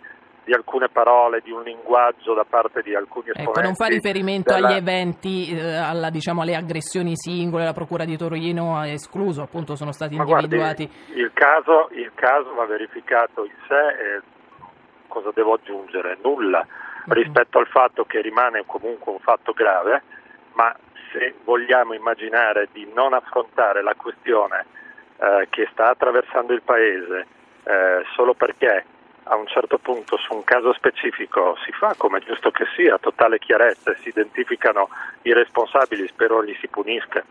di 0.47 0.53
alcune 0.53 0.87
parole, 0.87 1.41
di 1.43 1.51
un 1.51 1.61
linguaggio 1.61 2.33
da 2.33 2.45
parte 2.47 2.81
di 2.81 2.95
alcuni 2.95 3.27
esponenti. 3.27 3.51
Ecco, 3.51 3.61
non 3.67 3.75
fa 3.75 3.87
riferimento 3.87 4.53
della... 4.53 4.69
agli 4.69 4.75
eventi, 4.77 5.49
eh, 5.49 5.75
alla, 5.75 6.09
diciamo, 6.09 6.41
alle 6.41 6.55
aggressioni 6.55 7.17
singole, 7.17 7.65
la 7.65 7.73
Procura 7.73 8.05
di 8.05 8.15
Torino 8.15 8.77
ha 8.77 8.87
escluso, 8.87 9.41
appunto 9.41 9.75
sono 9.75 9.91
stati 9.91 10.15
Ma 10.15 10.23
individuati. 10.23 10.85
Guardi, 10.85 11.19
il, 11.19 11.31
caso, 11.33 11.89
il, 11.91 12.11
caso, 12.15 12.53
va 12.53 12.65
verificato 12.65 13.43
in 13.43 13.51
sé 13.67 13.75
e 13.75 14.21
cosa 15.09 15.31
devo 15.33 15.55
aggiungere? 15.55 16.17
Nulla 16.23 16.65
mm-hmm. 16.65 17.11
rispetto 17.11 17.59
al 17.59 17.67
fatto 17.67 18.05
che 18.05 18.21
rimane 18.21 18.63
comunque 18.65 19.11
un 19.11 19.19
fatto 19.19 19.51
grave, 19.51 20.01
ma 20.53 20.73
se 21.11 21.35
vogliamo 21.43 21.93
immaginare 21.93 22.69
di 22.71 22.89
non 22.95 23.13
affrontare 23.13 23.83
la 23.83 23.95
questione 23.97 24.65
eh, 25.17 25.47
che 25.49 25.67
sta 25.73 25.89
attraversando 25.89 26.53
il 26.53 26.61
Paese 26.61 27.27
eh, 27.65 28.05
solo 28.15 28.33
perché 28.33 28.85
a 29.27 29.35
un 29.35 29.47
certo 29.47 29.77
punto 29.77 30.17
su 30.17 30.33
un 30.33 30.43
caso 30.43 30.73
specifico 30.73 31.57
si 31.65 31.71
fa 31.71 31.93
come 31.97 32.19
giusto 32.19 32.51
che 32.51 32.65
sia, 32.75 32.97
totale 32.97 33.39
chiarezza, 33.39 33.95
si 34.01 34.09
identificano 34.09 34.89
i 35.23 35.33
responsabili, 35.33 36.07
spero 36.07 36.41
li 36.41 36.55
si 36.59 36.67
punisca. 36.67 37.23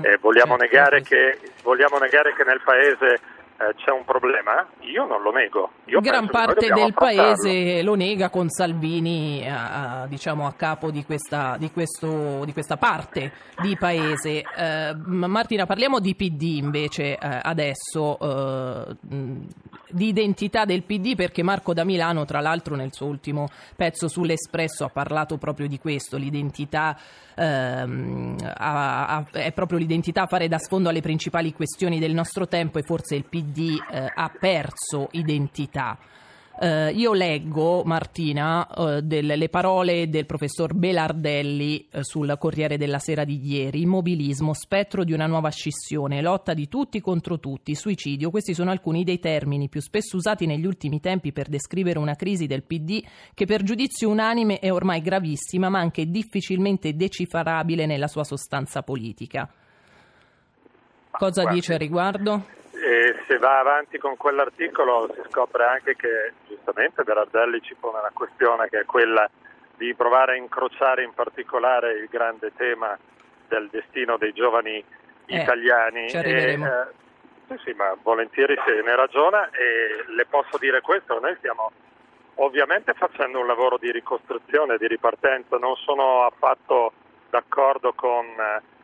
Eh, 0.00 0.16
vogliamo, 0.18 0.56
negare 0.56 1.02
che, 1.02 1.38
vogliamo 1.62 1.98
negare 1.98 2.32
che 2.34 2.44
nel 2.44 2.62
Paese 2.64 3.20
eh, 3.62 3.74
c'è 3.76 3.90
un 3.92 4.04
problema? 4.04 4.66
Io 4.80 5.06
non 5.06 5.22
lo 5.22 5.30
nego. 5.30 5.70
Io 5.84 6.00
Gran 6.00 6.28
parte 6.28 6.68
del 6.68 6.92
paese 6.92 7.82
lo 7.82 7.94
nega 7.94 8.28
con 8.28 8.48
Salvini 8.48 9.48
a, 9.48 10.02
a, 10.02 10.06
diciamo, 10.06 10.46
a 10.46 10.52
capo 10.52 10.90
di 10.90 11.04
questa, 11.04 11.56
di, 11.58 11.70
questo, 11.70 12.44
di 12.44 12.52
questa, 12.52 12.76
parte 12.76 13.32
di 13.60 13.76
paese. 13.76 14.42
Eh, 14.56 14.94
Martina, 14.94 15.66
parliamo 15.66 16.00
di 16.00 16.14
PD 16.16 16.42
invece 16.56 17.16
eh, 17.16 17.18
adesso, 17.42 18.18
eh, 18.18 18.96
di 19.90 20.08
identità 20.08 20.64
del 20.64 20.82
PD 20.82 21.14
perché 21.14 21.42
Marco 21.42 21.72
da 21.72 21.84
Milano, 21.84 22.24
tra 22.24 22.40
l'altro 22.40 22.74
nel 22.74 22.92
suo 22.92 23.06
ultimo 23.06 23.48
pezzo 23.76 24.08
sull'Espresso 24.08 24.84
ha 24.84 24.88
parlato 24.88 25.36
proprio 25.36 25.68
di 25.68 25.78
questo, 25.78 26.16
l'identità 26.16 26.96
ehm, 27.34 28.36
a, 28.56 29.24
è 29.30 29.52
proprio 29.52 29.78
l'identità 29.78 30.22
a 30.22 30.26
fare 30.26 30.48
da 30.48 30.58
sfondo 30.58 30.88
alle 30.88 31.00
principali 31.00 31.52
questioni 31.52 31.98
del 31.98 32.12
nostro 32.12 32.48
tempo 32.48 32.78
e 32.78 32.82
forse 32.82 33.14
il 33.14 33.24
PD 33.24 33.51
eh, 33.60 34.12
ha 34.14 34.32
perso 34.38 35.08
identità. 35.12 35.98
Uh, 36.54 36.90
io 36.94 37.14
leggo, 37.14 37.82
Martina, 37.82 38.68
uh, 38.76 39.00
delle, 39.00 39.36
le 39.36 39.48
parole 39.48 40.10
del 40.10 40.26
professor 40.26 40.74
Belardelli 40.74 41.88
uh, 41.90 42.02
sul 42.02 42.36
Corriere 42.38 42.76
della 42.76 42.98
Sera 42.98 43.24
di 43.24 43.40
ieri. 43.42 43.80
Immobilismo, 43.80 44.52
spettro 44.52 45.02
di 45.02 45.14
una 45.14 45.26
nuova 45.26 45.48
scissione, 45.48 46.20
lotta 46.20 46.52
di 46.52 46.68
tutti 46.68 47.00
contro 47.00 47.40
tutti, 47.40 47.74
suicidio. 47.74 48.30
Questi 48.30 48.52
sono 48.52 48.70
alcuni 48.70 49.02
dei 49.02 49.18
termini 49.18 49.70
più 49.70 49.80
spesso 49.80 50.16
usati 50.16 50.44
negli 50.44 50.66
ultimi 50.66 51.00
tempi 51.00 51.32
per 51.32 51.48
descrivere 51.48 51.98
una 51.98 52.14
crisi 52.14 52.46
del 52.46 52.62
PD 52.62 53.02
che 53.32 53.46
per 53.46 53.62
giudizio 53.62 54.10
unanime 54.10 54.58
è 54.58 54.70
ormai 54.70 55.00
gravissima 55.00 55.70
ma 55.70 55.80
anche 55.80 56.10
difficilmente 56.10 56.94
decifrabile 56.94 57.86
nella 57.86 58.08
sua 58.08 58.24
sostanza 58.24 58.82
politica. 58.82 59.50
Cosa 61.10 61.44
dice 61.46 61.74
a 61.74 61.78
riguardo? 61.78 62.60
E 62.92 63.14
se 63.26 63.38
va 63.38 63.58
avanti 63.58 63.96
con 63.96 64.18
quell'articolo 64.18 65.10
si 65.14 65.22
scopre 65.30 65.64
anche 65.64 65.96
che 65.96 66.34
giustamente 66.46 67.02
Berardelli 67.02 67.62
ci 67.62 67.74
pone 67.74 68.00
una 68.00 68.10
questione 68.12 68.68
che 68.68 68.80
è 68.80 68.84
quella 68.84 69.26
di 69.78 69.94
provare 69.94 70.32
a 70.32 70.36
incrociare 70.36 71.02
in 71.02 71.14
particolare 71.14 71.94
il 71.94 72.08
grande 72.10 72.52
tema 72.54 72.98
del 73.48 73.70
destino 73.70 74.18
dei 74.18 74.34
giovani 74.34 74.84
eh, 75.24 75.40
italiani. 75.40 76.10
Ci 76.10 76.18
arriveremo. 76.18 76.66
E, 76.66 76.68
eh, 76.68 76.86
sì, 77.48 77.60
sì, 77.64 77.72
ma 77.72 77.96
volentieri 78.02 78.60
se 78.66 78.82
ne 78.82 78.94
ragiona 78.94 79.48
e 79.48 80.04
le 80.14 80.26
posso 80.26 80.58
dire 80.58 80.82
questo, 80.82 81.18
noi 81.18 81.34
stiamo 81.38 81.72
ovviamente 82.36 82.92
facendo 82.92 83.40
un 83.40 83.46
lavoro 83.46 83.78
di 83.78 83.90
ricostruzione, 83.90 84.76
di 84.76 84.86
ripartenza, 84.86 85.56
non 85.56 85.76
sono 85.76 86.26
affatto 86.26 86.92
d'accordo 87.30 87.94
con 87.94 88.26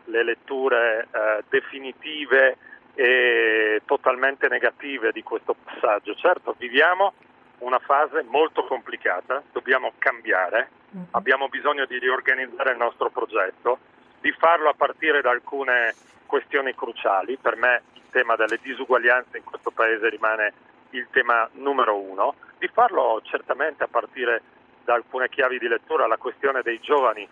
le 0.05 0.25
letture 0.25 1.09
eh, 1.12 1.45
definitive 1.50 2.57
e 2.99 3.81
totalmente 3.85 4.49
negative 4.49 5.12
di 5.12 5.23
questo 5.23 5.55
passaggio. 5.55 6.17
Certo, 6.17 6.57
viviamo 6.59 7.12
una 7.59 7.78
fase 7.78 8.25
molto 8.25 8.64
complicata, 8.64 9.40
dobbiamo 9.52 9.93
cambiare, 9.99 10.69
mm-hmm. 10.97 11.07
abbiamo 11.12 11.49
bisogno 11.49 11.87
di 11.87 11.97
riorganizzare 12.00 12.73
il 12.73 12.76
nostro 12.76 13.09
progetto, 13.11 13.78
di 14.21 14.33
farlo 14.33 14.69
a 14.69 14.75
partire 14.75 15.21
da 15.21 15.31
alcune 15.31 15.95
questioni 16.26 16.75
cruciali. 16.75 17.38
Per 17.40 17.55
me 17.55 17.83
il 17.93 18.02
tema 18.11 18.35
delle 18.35 18.59
disuguaglianze 18.61 19.38
in 19.38 19.45
questo 19.45 19.71
Paese 19.71 20.09
rimane 20.09 20.52
il 20.90 21.07
tema 21.12 21.49
numero 21.52 21.97
uno, 21.97 22.35
di 22.59 22.67
farlo 22.67 23.21
certamente 23.23 23.85
a 23.85 23.88
partire 23.88 24.43
da 24.83 24.95
alcune 24.95 25.28
chiavi 25.28 25.61
di 25.61 25.69
lettura, 25.69 26.09
la 26.09 26.17
questione 26.17 26.62
dei 26.62 26.81
giovani, 26.81 27.28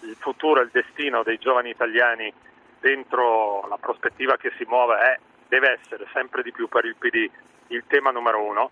il 0.00 0.16
futuro 0.18 0.60
e 0.60 0.64
il 0.64 0.70
destino 0.72 1.22
dei 1.22 1.36
giovani 1.36 1.68
italiani 1.68 2.32
dentro 2.80 3.66
la 3.68 3.78
prospettiva 3.78 4.36
che 4.36 4.52
si 4.56 4.64
muove 4.64 4.98
è, 4.98 5.18
deve 5.48 5.78
essere 5.80 6.06
sempre 6.12 6.42
di 6.42 6.52
più 6.52 6.68
per 6.68 6.84
il 6.84 6.96
PD 6.96 7.30
il 7.68 7.84
tema 7.86 8.10
numero 8.10 8.42
uno. 8.42 8.70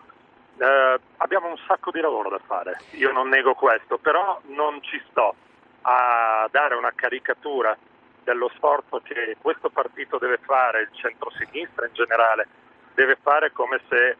Eh, 0.59 1.01
abbiamo 1.19 1.49
un 1.49 1.59
sacco 1.67 1.91
di 1.91 2.01
lavoro 2.01 2.31
da 2.31 2.41
fare, 2.45 2.79
io 2.93 3.13
non 3.13 3.29
nego 3.29 3.55
questo, 3.55 3.99
però 3.99 4.41
non 4.47 4.83
ci 4.83 5.01
sto 5.09 5.35
a 5.83 6.49
dare 6.51 6.75
una 6.75 6.93
caricatura 6.95 7.77
dello 8.25 8.51
sforzo 8.57 9.01
che 9.03 9.37
questo 9.41 9.71
partito 9.71 10.19
deve 10.19 10.39
fare, 10.39 10.83
il 10.83 10.91
centro-sinistra 10.93 11.87
in 11.87 11.95
generale, 11.95 12.49
deve 12.95 13.17
fare 13.23 13.53
come 13.53 13.81
se 13.89 14.09
eh, 14.09 14.17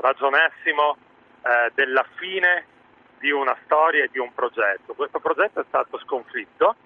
ragionassimo 0.00 0.96
eh, 1.42 1.72
della 1.74 2.06
fine 2.16 2.64
di 3.18 3.30
una 3.30 3.56
storia 3.64 4.04
e 4.04 4.08
di 4.10 4.18
un 4.18 4.32
progetto. 4.32 4.94
Questo 4.94 5.18
progetto 5.18 5.60
è 5.60 5.64
stato 5.66 5.98
sconfitto, 5.98 6.76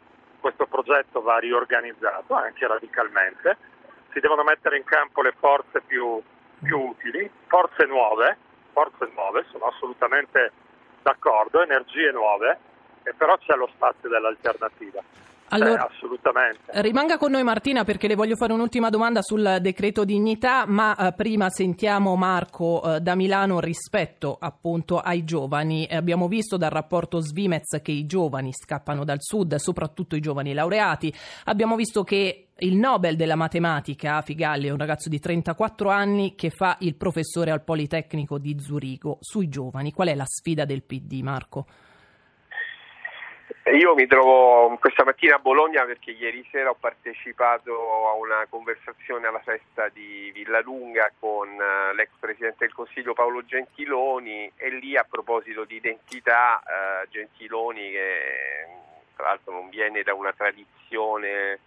questo 0.45 0.67
progetto 0.67 1.23
va 1.23 1.39
riorganizzato 1.39 2.35
anche 2.35 2.67
radicalmente, 2.67 3.57
si 4.13 4.21
devono 4.21 4.43
mettere 4.43 4.77
in 4.77 4.85
campo 4.85 5.23
le 5.23 5.33
forze 5.39 5.81
più, 5.81 6.23
più 6.63 6.79
utili, 6.79 7.31
forze 7.47 7.87
nuove, 7.87 8.37
forze 8.73 9.09
nuove, 9.15 9.47
sono 9.51 9.65
assolutamente 9.65 10.53
d'accordo, 11.01 11.63
energie 11.63 12.11
nuove, 12.11 12.59
e 13.05 13.15
però 13.15 13.39
c'è 13.39 13.55
lo 13.55 13.71
spazio 13.73 14.11
dell'alternativa. 14.11 15.03
Allora, 15.55 15.87
eh, 15.87 15.95
assolutamente. 15.95 16.83
Rimanga 16.83 17.17
con 17.17 17.31
noi 17.31 17.45
Martina 17.45 17.85
perché 17.85 18.09
le 18.09 18.17
voglio 18.17 18.35
fare 18.35 18.53
un'ultima 18.53 18.91
domanda 18.91 19.23
sul 19.23 19.59
decreto 19.61 20.05
dignità, 20.05 20.65
ma 20.67 20.97
eh, 20.97 21.13
prima 21.13 21.49
sentiamo 21.49 22.17
Marco 22.17 22.97
eh, 22.97 23.01
da 23.01 23.15
Milano 23.15 23.61
rispetto 23.61 24.37
appunto 24.39 24.99
ai 24.99 25.25
giovani. 25.25 25.87
Eh, 25.87 25.97
abbiamo 25.97 26.27
visto 26.27 26.57
dal 26.57 26.71
rapporto 26.71 27.21
Svimez 27.21 27.81
che 27.83 27.93
i 27.93 28.05
giovani 28.07 28.51
scappano 28.53 29.05
dal 29.05 29.21
sud, 29.21 29.55
soprattutto 29.55 30.17
i 30.17 30.21
giovani 30.21 30.53
laureati. 30.53 31.15
Abbiamo 31.45 31.77
visto 31.77 32.03
che 32.03 32.49
il 32.57 32.77
Nobel 32.77 33.15
della 33.15 33.37
matematica, 33.37 34.21
Figalli, 34.23 34.67
è 34.67 34.71
un 34.71 34.79
ragazzo 34.79 35.09
di 35.09 35.21
34 35.21 35.89
anni 35.89 36.35
che 36.35 36.51
fa 36.51 36.77
il 36.81 36.97
professore 36.97 37.53
al 37.53 37.63
Politecnico 37.63 38.39
di 38.39 38.59
Zurigo 38.59 39.19
sui 39.21 39.49
giovani. 39.49 39.93
Qual 39.93 40.09
è 40.09 40.15
la 40.15 40.27
sfida 40.27 40.65
del 40.65 40.83
PD, 40.83 41.21
Marco? 41.23 41.67
Io 43.73 43.95
mi 43.95 44.07
trovo 44.07 44.77
questa 44.77 45.05
mattina 45.05 45.37
a 45.37 45.39
Bologna 45.39 45.87
perché 45.87 46.11
ieri 46.11 46.47
sera 46.51 46.69
ho 46.69 46.77
partecipato 46.79 47.73
a 48.09 48.13
una 48.13 48.47
conversazione 48.51 49.27
alla 49.27 49.41
festa 49.41 49.89
di 49.89 50.31
Villalunga 50.35 51.11
con 51.19 51.49
eh, 51.49 51.95
l'ex 51.95 52.11
Presidente 52.21 52.67
del 52.67 52.75
Consiglio 52.75 53.15
Paolo 53.15 53.43
Gentiloni 53.43 54.53
e 54.55 54.69
lì 54.69 54.99
a 54.99 55.07
proposito 55.09 55.65
di 55.65 55.77
identità 55.77 56.61
eh, 56.61 57.09
Gentiloni 57.09 57.91
che 57.91 58.67
tra 59.17 59.29
l'altro 59.29 59.55
non 59.55 59.71
viene 59.71 60.03
da 60.03 60.13
una 60.13 60.35
tradizione 60.35 61.61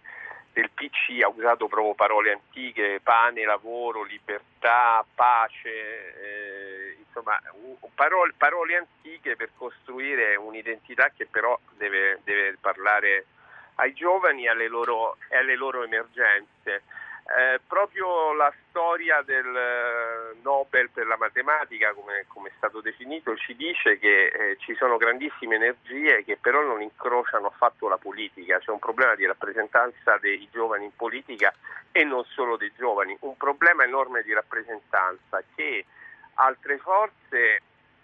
del 0.52 0.70
PC 0.70 1.20
ha 1.22 1.28
usato 1.28 1.66
proprio 1.66 1.94
parole 1.94 2.32
antiche, 2.32 3.00
pane, 3.02 3.44
lavoro, 3.44 4.04
libertà, 4.04 5.04
pace, 5.14 5.68
eh, 5.68 6.87
insomma 7.08 7.40
parole, 7.94 8.34
parole, 8.36 8.76
antiche 8.76 9.36
per 9.36 9.50
costruire 9.56 10.36
un'identità 10.36 11.10
che 11.10 11.26
però 11.26 11.58
deve, 11.76 12.20
deve 12.24 12.56
parlare 12.60 13.26
ai 13.76 13.92
giovani 13.92 14.44
e 14.44 14.48
alle 14.48 14.68
loro, 14.68 15.16
alle 15.30 15.56
loro 15.56 15.82
emergenze. 15.82 16.82
Eh, 17.28 17.60
proprio 17.66 18.32
la 18.32 18.50
storia 18.68 19.20
del 19.20 19.44
eh, 19.44 20.36
Nobel 20.40 20.88
per 20.88 21.06
la 21.06 21.18
matematica, 21.18 21.92
come, 21.92 22.24
come 22.26 22.48
è 22.48 22.52
stato 22.56 22.80
definito, 22.80 23.36
ci 23.36 23.54
dice 23.54 23.98
che 23.98 24.26
eh, 24.28 24.56
ci 24.60 24.74
sono 24.76 24.96
grandissime 24.96 25.56
energie 25.56 26.24
che 26.24 26.38
però 26.40 26.62
non 26.62 26.80
incrociano 26.80 27.48
affatto 27.48 27.86
la 27.86 27.98
politica. 27.98 28.58
C'è 28.58 28.70
un 28.70 28.78
problema 28.78 29.14
di 29.14 29.26
rappresentanza 29.26 30.16
dei 30.18 30.48
giovani 30.50 30.86
in 30.86 30.96
politica 30.96 31.52
e 31.92 32.02
non 32.02 32.24
solo 32.24 32.56
dei 32.56 32.72
giovani, 32.76 33.14
un 33.20 33.36
problema 33.36 33.84
enorme 33.84 34.22
di 34.22 34.32
rappresentanza 34.32 35.42
che 35.54 35.84
altre 36.38 36.78
forze 36.78 37.62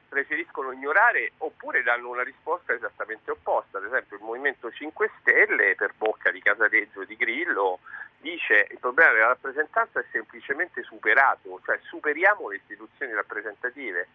preferiscono 0.08 0.70
ignorare 0.70 1.32
oppure 1.38 1.82
danno 1.82 2.10
una 2.10 2.22
risposta 2.22 2.72
esattamente 2.72 3.32
opposta. 3.32 3.78
Ad 3.78 3.84
esempio 3.84 4.16
il 4.16 4.22
Movimento 4.22 4.70
5 4.70 5.10
Stelle, 5.18 5.74
per 5.74 5.94
bocca 5.96 6.30
di 6.30 6.40
Casareggio 6.40 7.02
e 7.02 7.06
di 7.06 7.16
Grillo, 7.16 7.80
dice 8.18 8.66
che 8.66 8.74
il 8.74 8.78
problema 8.78 9.12
della 9.12 9.26
rappresentanza 9.28 9.98
è 10.00 10.04
semplicemente 10.12 10.82
superato, 10.84 11.60
cioè 11.64 11.78
superiamo 11.82 12.48
le 12.48 12.56
istituzioni 12.56 13.12
rappresentative. 13.12 14.06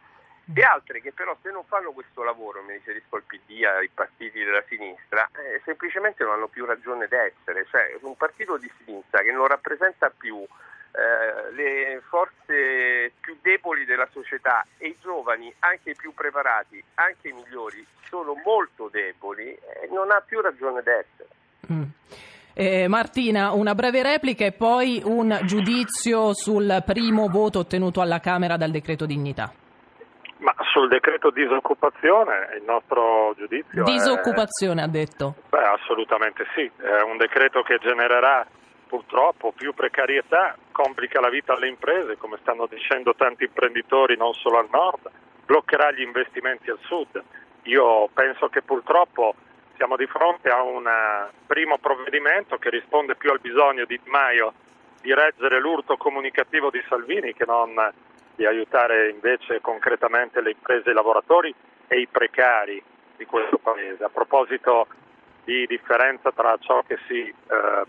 E 0.52 0.64
altre 0.64 1.00
che 1.00 1.12
però 1.12 1.38
se 1.44 1.52
non 1.52 1.64
fanno 1.66 1.92
questo 1.92 2.24
lavoro, 2.24 2.64
mi 2.64 2.74
riferisco 2.74 3.18
al 3.18 3.24
PD, 3.24 3.64
ai 3.66 3.90
partiti 3.90 4.44
della 4.44 4.64
sinistra, 4.68 5.30
eh, 5.36 5.62
semplicemente 5.64 6.24
non 6.24 6.34
hanno 6.34 6.48
più 6.48 6.66
ragione 6.66 7.08
d'essere. 7.08 7.68
Cioè 7.70 7.98
un 8.02 8.18
partito 8.18 8.58
di 8.58 8.72
sinistra 8.84 9.22
che 9.22 9.32
non 9.32 9.48
rappresenta 9.48 10.10
più 10.10 10.44
eh, 10.92 11.52
le 11.54 12.02
forze 12.10 13.12
più 13.20 13.38
deboli 13.42 13.86
della 13.86 14.08
società 14.12 14.66
e 14.78 14.88
i 14.88 14.98
giovani, 15.02 15.54
anche 15.60 15.92
i 15.92 15.96
più 15.96 16.14
preparati, 16.14 16.84
anche 16.96 17.30
i 17.30 17.34
migliori, 17.34 17.86
sono 18.10 18.34
molto 18.44 18.90
deboli 18.92 19.50
e 19.50 19.88
non 19.92 20.12
ha 20.12 20.22
più 20.26 20.42
ragione 20.42 20.82
d'essere. 20.82 21.30
Mm. 21.72 21.84
Eh, 22.54 22.88
Martina, 22.88 23.52
una 23.52 23.76
breve 23.76 24.04
replica 24.04 24.44
e 24.44 24.52
poi 24.52 25.02
un 25.06 25.40
giudizio 25.44 26.34
sul 26.34 26.84
primo 26.86 27.28
voto 27.28 27.60
ottenuto 27.60 28.02
alla 28.02 28.20
Camera 28.20 28.58
dal 28.58 28.72
decreto 28.72 29.06
dignità. 29.06 29.54
Ma 30.40 30.54
sul 30.72 30.88
decreto 30.88 31.30
disoccupazione 31.32 32.56
il 32.58 32.64
nostro 32.66 33.34
giudizio 33.38 33.84
disoccupazione 33.84 34.82
è... 34.82 34.86
ha 34.86 34.88
detto? 34.88 35.36
Beh, 35.50 35.64
assolutamente 35.64 36.46
sì, 36.56 36.70
è 36.82 37.02
un 37.04 37.18
decreto 37.18 37.62
che 37.62 37.78
genererà 37.78 38.46
purtroppo 38.90 39.52
più 39.52 39.74
precarietà, 39.74 40.58
complica 40.72 41.20
la 41.20 41.30
vita 41.30 41.54
alle 41.54 41.68
imprese, 41.68 42.18
come 42.18 42.40
stanno 42.42 42.66
dicendo 42.66 43.14
tanti 43.14 43.44
imprenditori 43.44 44.18
non 44.18 44.34
solo 44.34 44.58
al 44.58 44.68
nord, 44.72 45.12
bloccherà 45.46 45.92
gli 45.92 46.02
investimenti 46.02 46.72
al 46.72 46.80
sud. 46.82 47.22
Io 47.64 48.10
penso 48.12 48.50
che 48.50 48.64
purtroppo 48.64 49.36
siamo 49.76 49.96
di 49.96 50.08
fronte 50.08 50.50
a 50.50 50.64
un 50.64 50.88
eh, 50.88 51.32
primo 51.46 51.78
provvedimento 51.78 52.58
che 52.58 52.72
risponde 52.72 53.16
più 53.16 53.30
al 53.30 53.40
bisogno 53.40 53.86
di 53.86 54.00
Maio 54.06 54.54
di 55.02 55.14
reggere 55.14 55.60
l'urto 55.60 55.96
comunicativo 55.96 56.70
di 56.70 56.84
Salvini 56.90 57.34
che 57.34 57.46
non 57.46 57.74
di 58.36 58.46
aiutare 58.46 59.10
invece 59.10 59.62
concretamente 59.62 60.42
le 60.42 60.52
imprese 60.52 60.90
i 60.90 60.94
lavoratori 60.94 61.54
e 61.88 62.00
i 62.00 62.08
precari 62.08 62.82
di 63.16 63.26
questo 63.26 63.58
Paese. 63.58 64.04
A 64.04 64.10
proposito 64.10 64.88
di 65.50 65.66
differenza 65.66 66.32
tra 66.32 66.56
ciò 66.60 66.84
che 66.86 67.00
si 67.08 67.22
eh, 67.26 67.34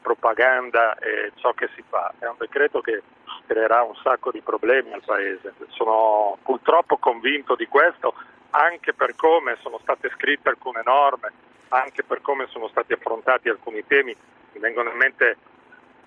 propaganda 0.00 0.94
e 0.94 1.32
ciò 1.34 1.52
che 1.52 1.68
si 1.74 1.84
fa. 1.86 2.10
È 2.18 2.24
un 2.24 2.36
decreto 2.38 2.80
che 2.80 3.02
creerà 3.46 3.82
un 3.82 3.94
sacco 3.96 4.30
di 4.30 4.40
problemi 4.40 4.94
al 4.94 5.02
Paese. 5.04 5.52
Sono 5.68 6.38
purtroppo 6.42 6.96
convinto 6.96 7.56
di 7.56 7.66
questo 7.66 8.14
anche 8.52 8.94
per 8.94 9.14
come 9.14 9.58
sono 9.60 9.78
state 9.82 10.08
scritte 10.16 10.48
alcune 10.48 10.80
norme, 10.82 11.32
anche 11.68 12.02
per 12.02 12.22
come 12.22 12.46
sono 12.48 12.66
stati 12.68 12.94
affrontati 12.94 13.50
alcuni 13.50 13.86
temi. 13.86 14.16
Mi, 14.52 14.72
in 14.72 14.96
mente, 14.96 15.36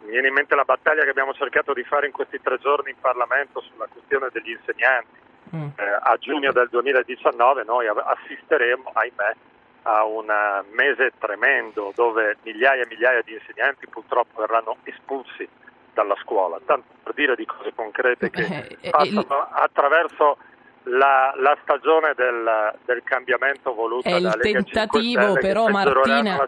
mi 0.02 0.10
viene 0.10 0.30
in 0.30 0.34
mente 0.34 0.56
la 0.56 0.66
battaglia 0.66 1.04
che 1.04 1.12
abbiamo 1.12 1.36
cercato 1.36 1.72
di 1.74 1.84
fare 1.84 2.08
in 2.08 2.14
questi 2.14 2.42
tre 2.42 2.58
giorni 2.58 2.90
in 2.90 3.00
Parlamento 3.00 3.62
sulla 3.62 3.86
questione 3.86 4.30
degli 4.32 4.50
insegnanti. 4.50 5.22
Mm. 5.56 5.68
Eh, 5.76 6.00
a 6.02 6.18
giugno 6.18 6.52
del 6.52 6.68
2019 6.70 7.64
noi 7.64 7.86
assisteremo, 7.88 8.90
ahimè, 8.92 9.36
a 9.84 10.06
un 10.06 10.30
eh, 10.30 10.64
mese 10.72 11.12
tremendo 11.18 11.92
dove 11.96 12.38
migliaia 12.44 12.84
e 12.84 12.88
migliaia 12.88 13.22
di 13.22 13.34
insegnanti 13.34 13.88
purtroppo 13.88 14.42
verranno 14.42 14.78
espulsi 14.84 15.48
dalla 15.94 16.16
scuola, 16.22 16.60
tanto 16.66 16.88
per 17.04 17.14
dire 17.14 17.36
di 17.36 17.46
cose 17.46 17.72
concrete 17.76 18.30
che 18.30 18.42
eh, 18.42 18.78
eh 18.82 18.90
passano 18.90 19.48
attraverso 19.52 20.38
la, 20.84 21.34
la 21.38 21.58
stagione 21.62 22.14
del, 22.16 22.76
del, 22.84 23.04
cambiamento 23.04 23.74
voluto 23.74 24.08
è 24.08 24.16
il 24.16 24.38
tentativo 24.42 25.34
però 25.34 25.70
Martina 25.70 26.46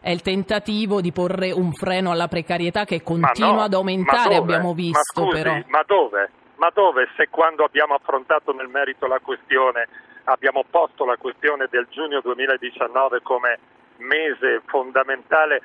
è 0.00 0.10
il 0.10 0.22
tentativo 0.22 1.02
di 1.02 1.12
porre 1.12 1.50
un 1.52 1.72
freno 1.72 2.12
alla 2.12 2.28
precarietà 2.28 2.84
che 2.84 3.02
continua 3.02 3.52
no, 3.52 3.62
ad 3.62 3.74
aumentare 3.74 4.36
abbiamo 4.36 4.72
visto 4.72 5.20
ma 5.20 5.26
scusi, 5.26 5.42
però. 5.42 5.58
ma 5.66 5.82
dove? 5.86 6.30
ma 6.56 6.70
dove 6.72 7.08
se 7.14 7.28
quando 7.28 7.64
abbiamo 7.64 7.94
affrontato 7.94 8.52
nel 8.54 8.68
merito 8.68 9.06
la 9.06 9.18
questione 9.18 9.88
abbiamo 10.24 10.64
posto 10.68 11.04
la 11.04 11.16
questione 11.16 11.66
del 11.70 11.86
giugno 11.90 12.20
2019 12.20 13.22
come 13.22 13.58
mese 13.98 14.62
fondamentale 14.66 15.62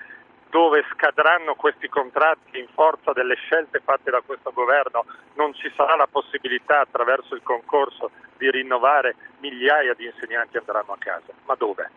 dove 0.50 0.86
scadranno 0.94 1.56
questi 1.56 1.90
contratti 1.90 2.60
in 2.60 2.68
forza 2.74 3.12
delle 3.12 3.36
scelte 3.36 3.82
fatte 3.84 4.12
da 4.12 4.22
questo 4.26 4.52
governo, 4.54 5.06
non 5.34 5.54
ci 5.54 5.72
sarà 5.76 5.96
la 5.96 6.08
possibilità 6.08 6.80
attraverso 6.80 7.36
il 7.36 7.44
concorso 7.44 8.12
di 8.38 8.50
rinnovare, 8.50 9.16
migliaia 9.40 9.94
di 9.94 10.06
insegnanti 10.06 10.58
andranno 10.58 10.94
a 10.94 10.98
casa. 10.98 11.34
Ma 11.46 11.56
dove? 11.56 11.90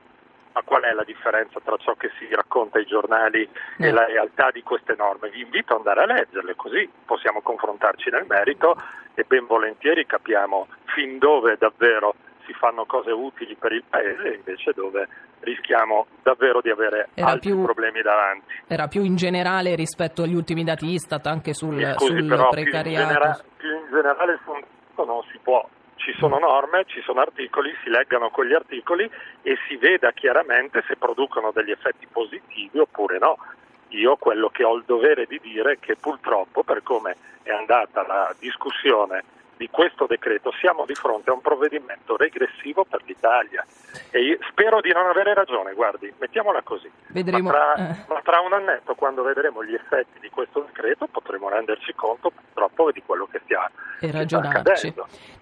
Ma 0.53 0.62
qual 0.62 0.83
è 0.83 0.92
la 0.92 1.05
differenza 1.05 1.61
tra 1.61 1.77
ciò 1.77 1.94
che 1.94 2.11
si 2.18 2.27
racconta 2.35 2.79
ai 2.79 2.87
giornali 2.87 3.49
e 3.79 3.87
eh. 3.87 3.92
la 3.92 4.07
realtà 4.07 4.51
di 4.51 4.62
queste 4.62 4.96
norme? 4.96 5.31
Vi 5.31 5.42
invito 5.42 5.75
ad 5.75 5.87
andare 5.87 6.03
a 6.03 6.14
leggerle, 6.14 6.57
così 6.57 6.90
possiamo 7.05 7.40
confrontarci 7.40 8.11
nel 8.11 8.25
merito 8.27 8.77
e 9.14 9.23
ben 9.25 9.46
volentieri 9.46 10.07
capiamo 10.07 10.66
fin 10.87 11.18
dove 11.18 11.57
davvero 11.57 12.14
si 12.51 12.53
fanno 12.55 12.85
cose 12.85 13.13
utili 13.13 13.55
per 13.55 13.73
il 13.73 13.85
paese 13.89 14.35
invece 14.35 14.73
dove 14.73 15.09
rischiamo 15.41 16.07
davvero 16.23 16.61
di 16.61 16.71
avere 16.71 17.09
era 17.15 17.31
altri 17.31 17.51
più, 17.51 17.63
problemi 17.63 18.03
davanti. 18.03 18.53
Era 18.67 18.89
più 18.89 19.03
in 19.05 19.17
generale 19.17 19.77
rispetto 19.77 20.23
agli 20.23 20.35
ultimi 20.35 20.65
dati 20.65 20.87
Istat 20.87 21.27
anche 21.27 21.55
sul, 21.55 21.81
scusi, 21.97 22.17
sul 22.17 22.27
però 22.27 22.49
precariato. 22.49 23.07
Più 23.07 23.15
in, 23.15 23.21
genera- 23.21 23.45
più 23.57 23.69
in 23.77 23.85
generale 23.91 24.41
non 24.97 25.23
si 25.31 25.39
può. 25.43 25.67
Ci 25.95 26.15
sono 26.19 26.39
norme, 26.39 26.85
ci 26.87 27.01
sono 27.03 27.21
articoli, 27.21 27.75
si 27.85 27.91
leggano 27.91 28.31
quegli 28.31 28.55
articoli 28.55 29.09
e 29.43 29.57
si 29.69 29.77
veda 29.77 30.11
chiaramente 30.13 30.83
se 30.87 30.97
producono 30.97 31.53
degli 31.53 31.71
effetti 31.71 32.07
positivi 32.11 32.79
oppure 32.79 33.19
no. 33.19 33.37
Io 33.89 34.17
quello 34.17 34.49
che 34.49 34.65
ho 34.65 34.75
il 34.77 34.85
dovere 34.87 35.27
di 35.27 35.39
dire 35.43 35.73
è 35.73 35.79
che 35.79 35.97
purtroppo 35.97 36.63
per 36.63 36.83
come 36.83 37.17
è 37.43 37.51
andata 37.51 38.07
la 38.07 38.35
discussione 38.39 39.25
di 39.61 39.68
questo 39.68 40.07
decreto 40.07 40.51
siamo 40.59 40.87
di 40.87 40.94
fronte 40.94 41.29
a 41.29 41.35
un 41.35 41.42
provvedimento 41.42 42.16
regressivo 42.16 42.87
per 42.88 43.03
l'Italia 43.05 43.62
e 44.09 44.38
spero 44.49 44.81
di 44.81 44.90
non 44.90 45.05
avere 45.05 45.35
ragione, 45.35 45.75
guardi, 45.75 46.11
mettiamola 46.18 46.62
così. 46.62 46.90
Vedremo. 47.09 47.51
Ma 47.51 47.53
tra, 47.53 47.75
eh. 47.75 48.05
ma 48.09 48.20
tra 48.25 48.40
un 48.40 48.55
annetto, 48.55 48.94
quando 48.94 49.23
vedremo 49.23 49.62
gli 49.62 49.75
effetti 49.75 50.18
di 50.18 50.31
questo 50.31 50.64
decreto, 50.66 51.09
potremo 51.09 51.51
renderci 51.51 51.92
conto 51.92 52.31
purtroppo 52.31 52.90
di 52.90 53.03
quello 53.05 53.29
che 53.31 53.40
stia, 53.44 53.70
e 54.01 54.11
ragionarci. 54.11 54.94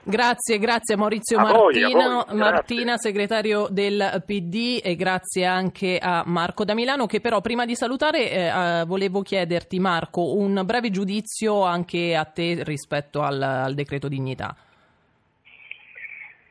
Grazie, 0.03 0.59
grazie 0.59 0.95
a 0.95 0.97
Maurizio 0.97 1.39
a 1.39 1.43
Martino, 1.43 2.25
voi, 2.27 2.37
Martina, 2.37 2.97
segretario 2.97 3.69
del 3.71 4.23
PD 4.25 4.81
e 4.83 4.97
grazie 4.97 5.45
anche 5.45 5.99
a 6.01 6.23
Marco 6.25 6.65
da 6.65 6.75
Milano 6.75 7.07
che 7.07 7.21
però 7.21 7.43
prima 7.43 7.67
di 7.67 7.77
salutare 7.77 8.31
eh, 8.31 8.85
volevo 8.87 9.21
chiederti 9.21 9.79
Marco 9.79 10.35
un 10.35 10.63
breve 10.65 10.91
giudizio 10.91 11.63
anche 11.63 12.17
a 12.17 12.25
te 12.25 12.63
rispetto 12.65 13.21
al, 13.21 13.41
al 13.43 13.75
decreto 13.75 14.08
dignità. 14.09 14.55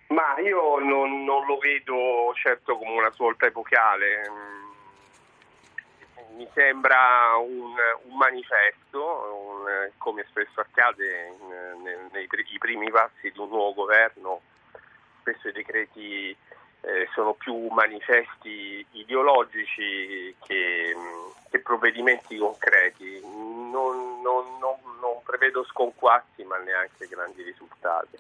Ma 0.08 0.40
io 0.40 0.80
non, 0.80 1.26
non, 1.26 1.46
lo 1.46 1.58
vedo 1.58 2.34
certo 2.36 2.78
come 2.78 2.92
una 2.92 3.12
svolta 3.12 3.46
epocale, 3.46 4.22
mi 6.36 6.48
sembra 6.54 7.36
un, 7.38 7.74
un 8.04 8.18
manifesto, 8.18 9.04
un, 9.04 9.90
come 9.98 10.26
spesso 10.30 10.62
accade 10.62 11.28
in, 11.28 11.82
nei, 11.84 12.28
nei, 12.28 12.58
primi 12.60 12.90
passi 12.90 13.32
di 13.32 13.40
un 13.40 13.50
nuovo 13.50 13.74
governo, 13.74 14.42
spesso 15.22 15.50
i 15.50 15.52
decreti 15.52 16.36
eh, 16.82 17.10
sono 17.14 17.34
più 17.34 17.68
manifesti 17.68 18.86
ideologici 18.92 20.36
che, 20.46 20.96
che 21.50 21.60
provvedimenti 21.60 22.38
concreti. 22.38 23.20
Non, 23.22 24.22
non, 24.22 24.58
non, 24.60 24.87
prevedo 25.38 25.64
sconquassi 25.70 26.44
ma 26.44 26.58
neanche 26.58 27.08
grandi 27.08 27.44
risultati. 27.44 28.18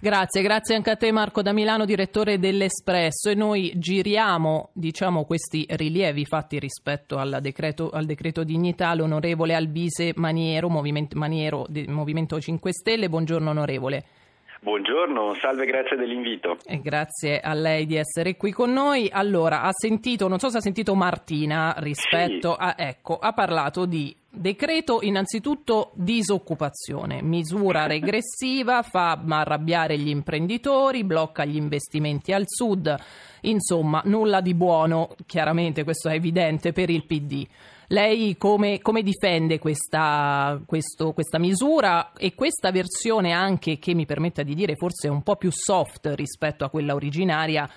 Grazie, 0.00 0.42
grazie 0.42 0.74
anche 0.74 0.90
a 0.90 0.96
te 0.96 1.12
Marco 1.12 1.42
da 1.42 1.52
Milano, 1.52 1.84
direttore 1.84 2.38
dell'Espresso 2.38 3.30
e 3.30 3.34
noi 3.34 3.72
giriamo 3.76 4.70
diciamo, 4.72 5.24
questi 5.24 5.66
rilievi 5.68 6.24
fatti 6.24 6.58
rispetto 6.58 7.16
al 7.16 7.38
decreto, 7.40 7.90
al 7.90 8.04
decreto 8.04 8.44
dignità 8.44 8.94
l'onorevole 8.94 9.54
Albise 9.54 10.12
Maniero, 10.16 10.68
Movimento, 10.68 11.16
Maniero, 11.16 11.66
Movimento 11.86 12.40
5 12.40 12.72
Stelle. 12.72 13.08
Buongiorno 13.08 13.50
onorevole. 13.50 14.04
Buongiorno, 14.64 15.34
salve, 15.42 15.66
grazie 15.66 15.94
dell'invito. 15.94 16.56
E 16.64 16.80
grazie 16.80 17.38
a 17.38 17.52
lei 17.52 17.84
di 17.84 17.96
essere 17.96 18.34
qui 18.38 18.50
con 18.50 18.72
noi. 18.72 19.10
Allora, 19.12 19.60
ha 19.60 19.68
sentito, 19.72 20.26
non 20.26 20.38
so 20.38 20.48
se 20.48 20.56
ha 20.56 20.60
sentito 20.62 20.94
Martina 20.94 21.74
rispetto 21.80 22.52
Sì. 22.52 22.56
a, 22.60 22.74
ecco, 22.78 23.18
ha 23.18 23.34
parlato 23.34 23.84
di 23.84 24.16
decreto 24.30 25.00
innanzitutto 25.02 25.90
disoccupazione, 25.92 27.20
misura 27.20 27.84
regressiva, 27.86 28.80
fa 28.80 29.22
arrabbiare 29.28 29.98
gli 29.98 30.08
imprenditori, 30.08 31.04
blocca 31.04 31.44
gli 31.44 31.56
investimenti 31.56 32.32
al 32.32 32.44
sud, 32.46 32.96
insomma, 33.42 34.00
nulla 34.06 34.40
di 34.40 34.54
buono, 34.54 35.14
chiaramente 35.26 35.84
questo 35.84 36.08
è 36.08 36.14
evidente 36.14 36.72
per 36.72 36.88
il 36.88 37.04
PD. 37.04 37.46
Lei 37.88 38.36
come, 38.36 38.80
come 38.80 39.02
difende 39.02 39.58
questa, 39.58 40.60
questo- 40.66 41.12
questa 41.12 41.38
misura 41.38 42.12
e 42.16 42.34
questa 42.34 42.70
versione 42.70 43.32
anche 43.32 43.78
che 43.78 43.94
mi 43.94 44.06
permetta 44.06 44.42
di 44.42 44.54
dire 44.54 44.74
forse 44.74 45.08
un 45.08 45.22
po' 45.22 45.36
più 45.36 45.50
soft 45.52 46.10
rispetto 46.14 46.64
a 46.64 46.70
quella 46.70 46.94
originaria, 46.94 47.68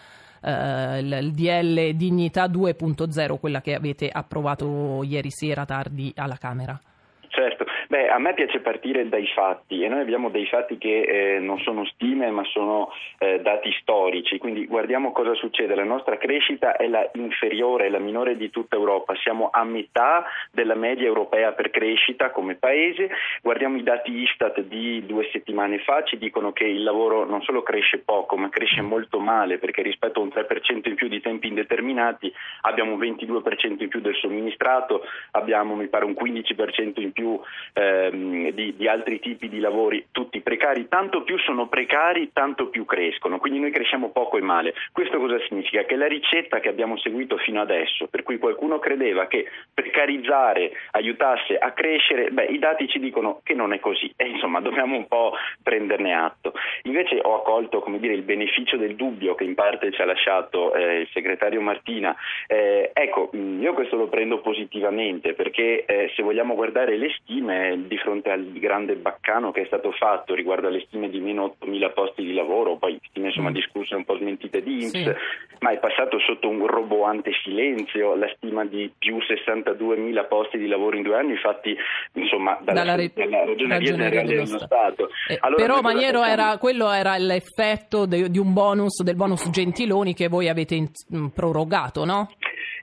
eh, 0.42 1.00
il 1.00 1.32
DL 1.34 1.94
Dignità 1.96 2.48
2.0, 2.48 3.38
quella 3.38 3.62
che 3.62 3.76
avete 3.76 4.10
approvato 4.10 5.04
ieri 5.04 5.30
sera 5.32 5.66
tardi 5.66 6.14
alla 6.16 6.38
Camera? 6.38 6.80
Certo, 7.28 7.66
beh, 7.88 8.10
a 8.10 8.20
me 8.20 8.34
piace 8.34 8.60
partire 8.60 9.08
dai 9.08 9.28
fatti 9.28 9.84
e 9.84 9.88
noi 9.88 10.02
abbiamo 10.02 10.30
dei 10.30 10.46
fatti 10.48 10.78
che 10.78 11.36
eh, 11.36 11.40
non 11.40 11.60
sono 11.60 11.86
stime 11.86 12.30
ma 12.30 12.44
sono 12.46 12.92
eh, 13.20 13.40
dati 13.42 13.72
storici, 13.82 14.38
quindi 14.38 14.66
guardiamo 14.66 15.12
cosa 15.12 15.34
succede, 15.36 15.76
la 15.76 15.84
nostra 15.84 16.18
crescita 16.18 16.76
è 16.76 16.88
la 16.88 17.10
inferiore, 17.14 17.90
la 17.90 18.00
minore 18.00 18.38
di 18.38 18.50
tutta 18.50 18.76
Europa, 18.76 19.16
siamo 19.16 19.50
a 19.52 19.64
metà 19.64 20.26
della 20.52 20.76
media 20.76 21.06
europea 21.06 21.54
per 21.54 21.70
crescita 21.70 22.32
come 22.32 22.56
paese, 22.56 23.10
guardiamo 23.42 23.78
i 23.78 23.84
dati 23.84 24.12
Istat 24.12 24.62
di 24.62 25.06
due 25.06 25.30
settimane 25.32 25.80
fa, 25.80 26.04
ci 26.04 26.18
dicono 26.18 26.52
che 26.52 26.66
il 26.66 26.84
lavoro 26.84 27.26
non 27.26 27.42
solo 27.42 27.64
cresce 27.64 28.00
poco 28.00 28.38
ma 28.38 28.50
cresce 28.50 28.82
molto 28.82 29.20
male 29.20 29.58
perché 29.58 29.82
rispetto 29.82 30.20
a 30.20 30.24
un 30.24 30.30
3% 30.30 30.88
in 30.88 30.96
più 30.96 31.08
di 31.08 31.22
tempi 31.22 31.48
indeterminati 31.48 32.32
abbiamo 32.62 32.94
un 32.94 33.00
22% 33.00 33.82
in 33.82 33.88
più 33.88 34.02
del 34.02 34.16
somministrato, 34.16 35.04
abbiamo 35.32 35.76
mi 35.76 35.88
pare 35.88 36.06
un 36.06 36.16
15% 36.20 37.02
in 37.02 37.12
più 37.12 37.40
ehm, 37.78 38.50
di, 38.52 38.76
di 38.76 38.88
altri 38.88 39.20
tipi 39.20 39.48
di 39.50 39.60
lavori, 39.60 40.08
tutti 40.12 40.42
precari, 40.42 40.57
tanto 40.88 41.24
più 41.24 41.38
sono 41.40 41.68
precari, 41.68 42.32
tanto 42.34 42.70
più 42.70 42.86
crescono, 42.86 43.40
quindi 43.40 43.60
noi 43.60 43.72
cresciamo 43.72 44.10
poco 44.10 44.38
e 44.38 44.42
male. 44.42 44.74
Questo 44.92 45.18
cosa 45.18 45.40
significa? 45.48 45.84
Che 45.84 45.96
la 45.96 46.08
ricetta 46.08 46.60
che 46.60 46.70
abbiamo 46.70 46.98
seguito 46.98 47.38
fino 47.38 47.62
adesso, 47.62 48.08
per 48.08 48.24
cui 48.24 48.38
qualcuno 48.38 48.80
credeva 48.80 49.28
che 49.28 49.46
precarizzare 49.74 50.72
aiutasse 50.92 51.58
a 51.58 51.72
crescere, 51.72 52.30
beh, 52.32 52.46
i 52.46 52.60
dati 52.60 52.88
ci 52.88 53.00
dicono 53.00 53.42
che 53.44 53.54
non 53.54 53.74
è 53.74 53.80
così 53.80 54.12
e 54.16 54.28
insomma 54.28 54.60
dobbiamo 54.60 54.96
un 54.96 55.08
po' 55.08 55.34
prenderne 55.62 56.14
atto. 56.14 56.54
Invece 56.84 57.20
ho 57.22 57.36
accolto 57.36 57.82
dire, 58.00 58.14
il 58.14 58.24
beneficio 58.24 58.78
del 58.78 58.96
dubbio 58.96 59.36
che 59.36 59.44
in 59.44 59.56
parte 59.56 59.92
ci 59.92 60.02
ha 60.02 60.06
lasciato 60.06 60.74
eh, 60.74 61.02
il 61.02 61.10
segretario 61.14 61.62
Martina. 61.62 62.16
Eh, 62.48 62.92
ecco, 62.94 63.30
mh, 63.32 63.62
io 63.62 63.74
questo 63.74 63.96
lo 63.96 64.08
prendo 64.08 64.40
positivamente 64.40 65.34
perché 65.34 65.86
eh, 65.86 66.12
se 66.16 66.24
vogliamo 66.24 66.56
guardare 66.56 66.98
le 66.98 67.10
stime 67.20 67.84
di 67.88 67.98
fronte 67.98 68.32
al 68.32 68.52
grande 68.54 68.96
baccano 68.96 69.52
che 69.52 69.62
è 69.62 69.66
stato 69.66 69.92
fatto 69.92 70.34
riguardo 70.34 70.57
alle 70.66 70.82
stime 70.88 71.10
di 71.10 71.20
meno 71.20 71.56
8.000 71.62 71.94
posti 71.94 72.24
di 72.24 72.34
lavoro, 72.34 72.78
poi 72.78 73.00
stime 73.10 73.28
insomma 73.28 73.52
Mm. 73.52 73.54
discusse 73.54 73.94
un 73.96 74.04
po' 74.06 74.18
smentite 74.18 74.64
di 74.64 74.82
INPS, 74.82 74.90
Sì. 74.92 75.14
ma 75.60 75.70
è 75.70 75.78
passato 75.80 76.18
sotto 76.20 76.50
un 76.50 76.66
roboante 76.66 77.32
silenzio 77.44 78.16
la 78.16 78.28
stima 78.36 78.66
di 78.66 78.92
più 78.98 79.18
62.000 79.20 80.24
posti 80.26 80.58
di 80.58 80.68
lavoro 80.68 80.96
in 80.98 81.04
due 81.04 81.16
anni 81.18 81.36
fatti 81.38 81.76
insomma 82.14 82.58
dalla, 82.62 82.80
Dalla 82.80 82.96
re- 82.96 83.12
dalla 83.14 83.46
Ragioneria 83.46 83.92
Generale 83.92 84.26
dello 84.28 84.44
dello 84.46 84.60
Stato. 84.60 85.10
Eh, 85.28 85.38
Allora, 85.42 85.62
però 85.62 85.82
Maniero 85.82 86.20
facciamo? 86.22 86.42
era, 86.42 86.58
quello 86.58 86.92
era 86.92 87.18
l'effetto 87.18 88.06
de- 88.06 88.30
di 88.30 88.40
un 88.40 88.54
bonus, 88.54 89.04
del 89.04 89.16
bonus 89.16 89.50
Gentiloni 89.50 90.14
che 90.14 90.28
voi 90.28 90.48
avete 90.50 90.76
in- 90.76 90.90
mh, 91.10 91.28
prorogato, 91.28 92.06
no? 92.06 92.30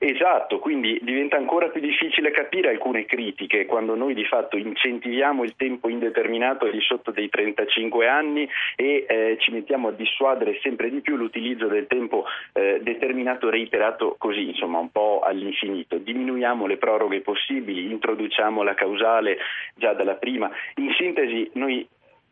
Esatto, 0.07 0.59
quindi 0.59 0.99
diventa 1.01 1.35
ancora 1.35 1.69
più 1.69 1.81
difficile 1.81 2.29
capire 2.29 2.69
alcune 2.69 3.07
critiche 3.07 3.65
quando 3.65 3.95
noi 3.95 4.13
di 4.13 4.23
fatto 4.23 4.55
incentiviamo 4.55 5.43
il 5.43 5.55
tempo 5.57 5.89
indeterminato 5.89 6.65
al 6.65 6.71
di 6.73 6.81
sotto 6.81 7.09
dei 7.09 7.27
35 7.27 8.07
anni 8.07 8.47
e 8.75 9.07
eh, 9.09 9.37
ci 9.39 9.49
mettiamo 9.49 9.87
a 9.87 9.93
dissuadere 9.93 10.59
sempre 10.61 10.91
di 10.91 11.01
più 11.01 11.15
l'utilizzo 11.15 11.65
del 11.65 11.87
tempo 11.87 12.25
eh, 12.53 12.81
determinato 12.83 13.49
reiterato 13.49 14.13
così, 14.19 14.49
insomma 14.49 14.77
un 14.77 14.91
po' 14.91 15.21
all'infinito. 15.25 15.97
Diminuiamo 15.97 16.67
le 16.67 16.77
proroghe 16.77 17.21
possibili, 17.21 17.89
introduciamo 17.89 18.61
la 18.61 18.75
causale 18.75 19.39
già 19.73 19.93
dalla 19.93 20.17
prima. 20.17 20.51
In 20.75 20.93
sintesi 20.93 21.49
noi 21.53 21.83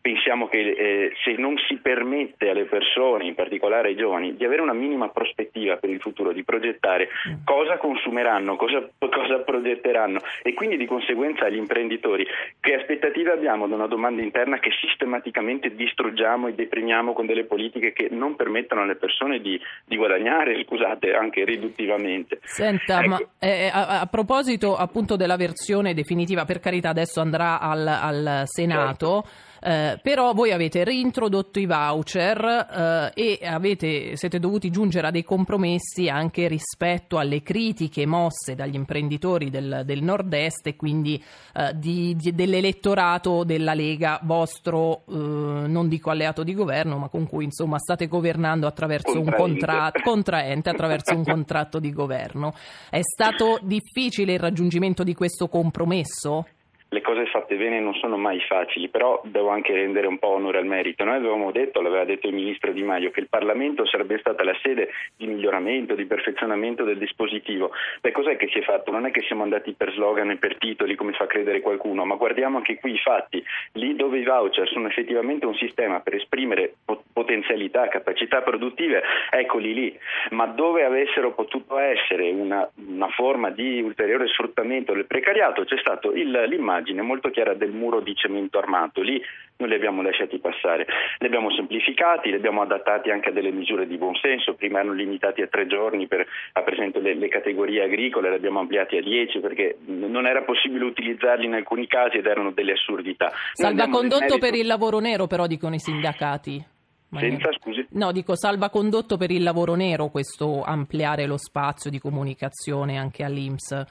pensiamo 0.03 0.49
che 0.49 0.59
eh, 0.59 1.11
se 1.23 1.35
non 1.37 1.55
si 1.65 1.77
permette 1.77 2.49
alle 2.49 2.65
persone, 2.65 3.23
in 3.25 3.35
particolare 3.35 3.87
ai 3.87 3.95
giovani, 3.95 4.35
di 4.35 4.43
avere 4.43 4.61
una 4.61 4.73
minima 4.73 5.07
prospettiva 5.07 5.77
per 5.77 5.89
il 5.89 6.01
futuro, 6.01 6.33
di 6.33 6.43
progettare 6.43 7.07
cosa 7.45 7.77
consumeranno, 7.77 8.57
cosa, 8.57 8.85
cosa 8.99 9.39
progetteranno 9.39 10.19
e 10.43 10.53
quindi 10.53 10.75
di 10.75 10.85
conseguenza 10.85 11.45
agli 11.45 11.55
imprenditori, 11.55 12.27
che 12.59 12.73
aspettative 12.73 13.31
abbiamo 13.31 13.65
da 13.65 13.75
una 13.75 13.87
domanda 13.87 14.21
interna 14.21 14.59
che 14.59 14.71
sistematicamente 14.77 15.73
distruggiamo 15.73 16.49
e 16.49 16.53
deprimiamo 16.53 17.13
con 17.13 17.25
delle 17.25 17.45
politiche 17.45 17.93
che 17.93 18.09
non 18.11 18.35
permettono 18.35 18.81
alle 18.81 18.95
persone 18.95 19.39
di, 19.39 19.57
di 19.85 19.95
guadagnare, 19.95 20.61
scusate, 20.65 21.13
anche 21.13 21.45
riduttivamente. 21.45 22.39
Senta, 22.41 22.99
Ecco. 22.99 23.07
ma 23.07 23.19
eh, 23.39 23.69
a, 23.71 24.01
a 24.01 24.05
proposito 24.07 24.75
appunto 24.75 25.15
della 25.15 25.37
versione 25.37 25.93
definitiva, 25.93 26.43
per 26.43 26.59
carità 26.59 26.89
adesso 26.89 27.21
andrà 27.21 27.61
al, 27.61 27.87
al 27.87 28.41
Senato. 28.47 29.23
Eh, 29.63 29.97
però 30.01 30.33
voi 30.33 30.51
avete 30.51 30.83
reintrodotto 30.83 31.57
i 31.57 31.65
voucher 31.65 33.11
eh, 33.15 33.39
e 33.39 33.45
avete, 33.45 34.17
siete 34.17 34.37
dovuti 34.37 34.69
giungere 34.69 35.07
a 35.07 35.11
dei 35.11 35.23
compromessi 35.23 36.09
anche 36.09 36.49
rispetto 36.49 37.17
alle 37.17 37.41
critiche 37.41 38.05
mosse 38.05 38.55
dagli 38.55 38.75
imprenditori 38.75 39.49
del, 39.49 39.83
del 39.85 40.03
nord-est 40.03 40.67
e 40.67 40.75
quindi 40.75 41.23
eh, 41.55 41.71
di- 41.75 42.13
di- 42.15 42.35
dell'elettorato 42.35 43.45
della 43.45 43.73
Lega, 43.73 44.19
vostro, 44.23 45.03
eh, 45.07 45.13
non 45.13 45.87
dico 45.87 46.09
alleato 46.09 46.43
di 46.43 46.53
governo, 46.53 46.97
ma 46.97 47.07
con 47.07 47.25
cui 47.25 47.45
insomma 47.45 47.77
state 47.79 48.07
governando 48.07 48.67
attraverso 48.67 49.17
un 49.17 49.33
contratto 49.33 50.01
contraente 50.03 50.69
attraverso 50.69 51.15
un 51.15 51.23
contratto 51.23 51.79
di 51.79 51.93
governo. 51.93 52.53
È 52.89 52.99
stato 53.01 53.59
difficile 53.61 54.33
il 54.33 54.39
raggiungimento 54.39 55.03
di 55.03 55.13
questo 55.13 55.47
compromesso? 55.47 56.45
Le 56.93 57.01
cose 57.01 57.25
fatte 57.25 57.55
bene 57.55 57.79
non 57.79 57.95
sono 57.95 58.17
mai 58.17 58.39
facili, 58.41 58.87
però 58.87 59.19
devo 59.25 59.49
anche 59.49 59.73
rendere 59.73 60.05
un 60.05 60.19
po' 60.19 60.27
onore 60.27 60.59
al 60.59 60.67
merito. 60.67 61.03
Noi 61.03 61.15
avevamo 61.15 61.49
detto, 61.49 61.81
l'aveva 61.81 62.05
detto 62.05 62.27
il 62.27 62.35
ministro 62.35 62.71
Di 62.71 62.83
Maio, 62.83 63.09
che 63.09 63.19
il 63.19 63.29
Parlamento 63.29 63.83
sarebbe 63.87 64.19
stata 64.19 64.43
la 64.43 64.55
sede 64.61 64.91
di 65.17 65.25
miglioramento, 65.25 65.95
di 65.95 66.05
perfezionamento 66.05 66.83
del 66.83 66.99
dispositivo. 66.99 67.71
Beh, 67.99 68.11
cos'è 68.11 68.35
che 68.35 68.47
si 68.49 68.59
è 68.59 68.61
fatto? 68.61 68.91
Non 68.91 69.07
è 69.07 69.11
che 69.11 69.21
siamo 69.21 69.41
andati 69.41 69.73
per 69.73 69.91
slogan 69.91 70.29
e 70.29 70.35
per 70.35 70.55
titoli, 70.59 70.93
come 70.93 71.13
fa 71.13 71.25
credere 71.25 71.61
qualcuno, 71.61 72.05
ma 72.05 72.13
guardiamo 72.13 72.57
anche 72.57 72.77
qui 72.79 72.93
i 72.93 72.99
fatti. 72.99 73.43
Lì 73.71 73.95
dove 73.95 74.19
i 74.19 74.23
voucher 74.23 74.69
sono 74.69 74.87
effettivamente 74.87 75.47
un 75.47 75.55
sistema 75.55 75.99
per 75.99 76.13
esprimere 76.13 76.75
po- 76.85 77.01
potenzialità, 77.11 77.87
capacità 77.87 78.43
produttive, 78.43 79.01
eccoli 79.31 79.73
lì. 79.73 79.97
Ma 80.29 80.45
dove 80.45 80.83
avessero 80.83 81.33
potuto 81.33 81.79
essere 81.79 82.29
una, 82.29 82.69
una 82.87 83.07
forma 83.07 83.49
di 83.49 83.81
ulteriore 83.81 84.27
sfruttamento 84.27 84.93
del 84.93 85.07
precariato, 85.07 85.63
c'è 85.63 85.79
stata 85.79 86.07
l'immagine 86.11 86.81
molto 87.01 87.29
chiara 87.29 87.53
del 87.53 87.71
muro 87.71 88.01
di 88.01 88.13
cemento 88.15 88.57
armato. 88.57 89.01
Lì 89.01 89.21
noi 89.57 89.69
li 89.69 89.75
abbiamo 89.75 90.01
lasciati 90.01 90.39
passare, 90.39 90.85
li 91.19 91.27
abbiamo 91.27 91.51
semplificati, 91.51 92.29
li 92.29 92.35
abbiamo 92.35 92.61
adattati 92.61 93.09
anche 93.09 93.29
a 93.29 93.31
delle 93.31 93.51
misure 93.51 93.87
di 93.87 93.97
buonsenso. 93.97 94.55
Prima 94.55 94.79
erano 94.79 94.93
limitati 94.93 95.41
a 95.41 95.47
tre 95.47 95.67
giorni 95.67 96.07
per, 96.07 96.27
per 96.51 96.73
esempio, 96.73 96.99
le, 96.99 97.13
le 97.13 97.27
categorie 97.29 97.83
agricole, 97.83 98.29
li 98.29 98.35
abbiamo 98.35 98.59
ampliati 98.59 98.97
a 98.97 99.01
dieci 99.01 99.39
perché 99.39 99.77
non 99.85 100.25
era 100.25 100.43
possibile 100.43 100.83
utilizzarli 100.85 101.45
in 101.45 101.53
alcuni 101.53 101.87
casi 101.87 102.17
ed 102.17 102.25
erano 102.25 102.51
delle 102.51 102.73
assurdità. 102.73 103.31
Salvacondotto 103.53 104.37
per 104.37 104.55
il 104.55 104.67
lavoro 104.67 104.99
nero, 104.99 105.27
però 105.27 105.47
dicono 105.47 105.75
i 105.75 105.79
sindacati. 105.79 106.71
Senza, 107.15 107.51
scusi? 107.59 107.85
No, 107.91 108.11
dico 108.11 108.35
salvacondotto 108.35 109.17
per 109.17 109.29
il 109.29 109.43
lavoro 109.43 109.75
nero, 109.75 110.07
questo 110.07 110.63
ampliare 110.63 111.27
lo 111.27 111.37
spazio 111.37 111.91
di 111.91 111.99
comunicazione 111.99 112.97
anche 112.97 113.23
all'Inps. 113.23 113.85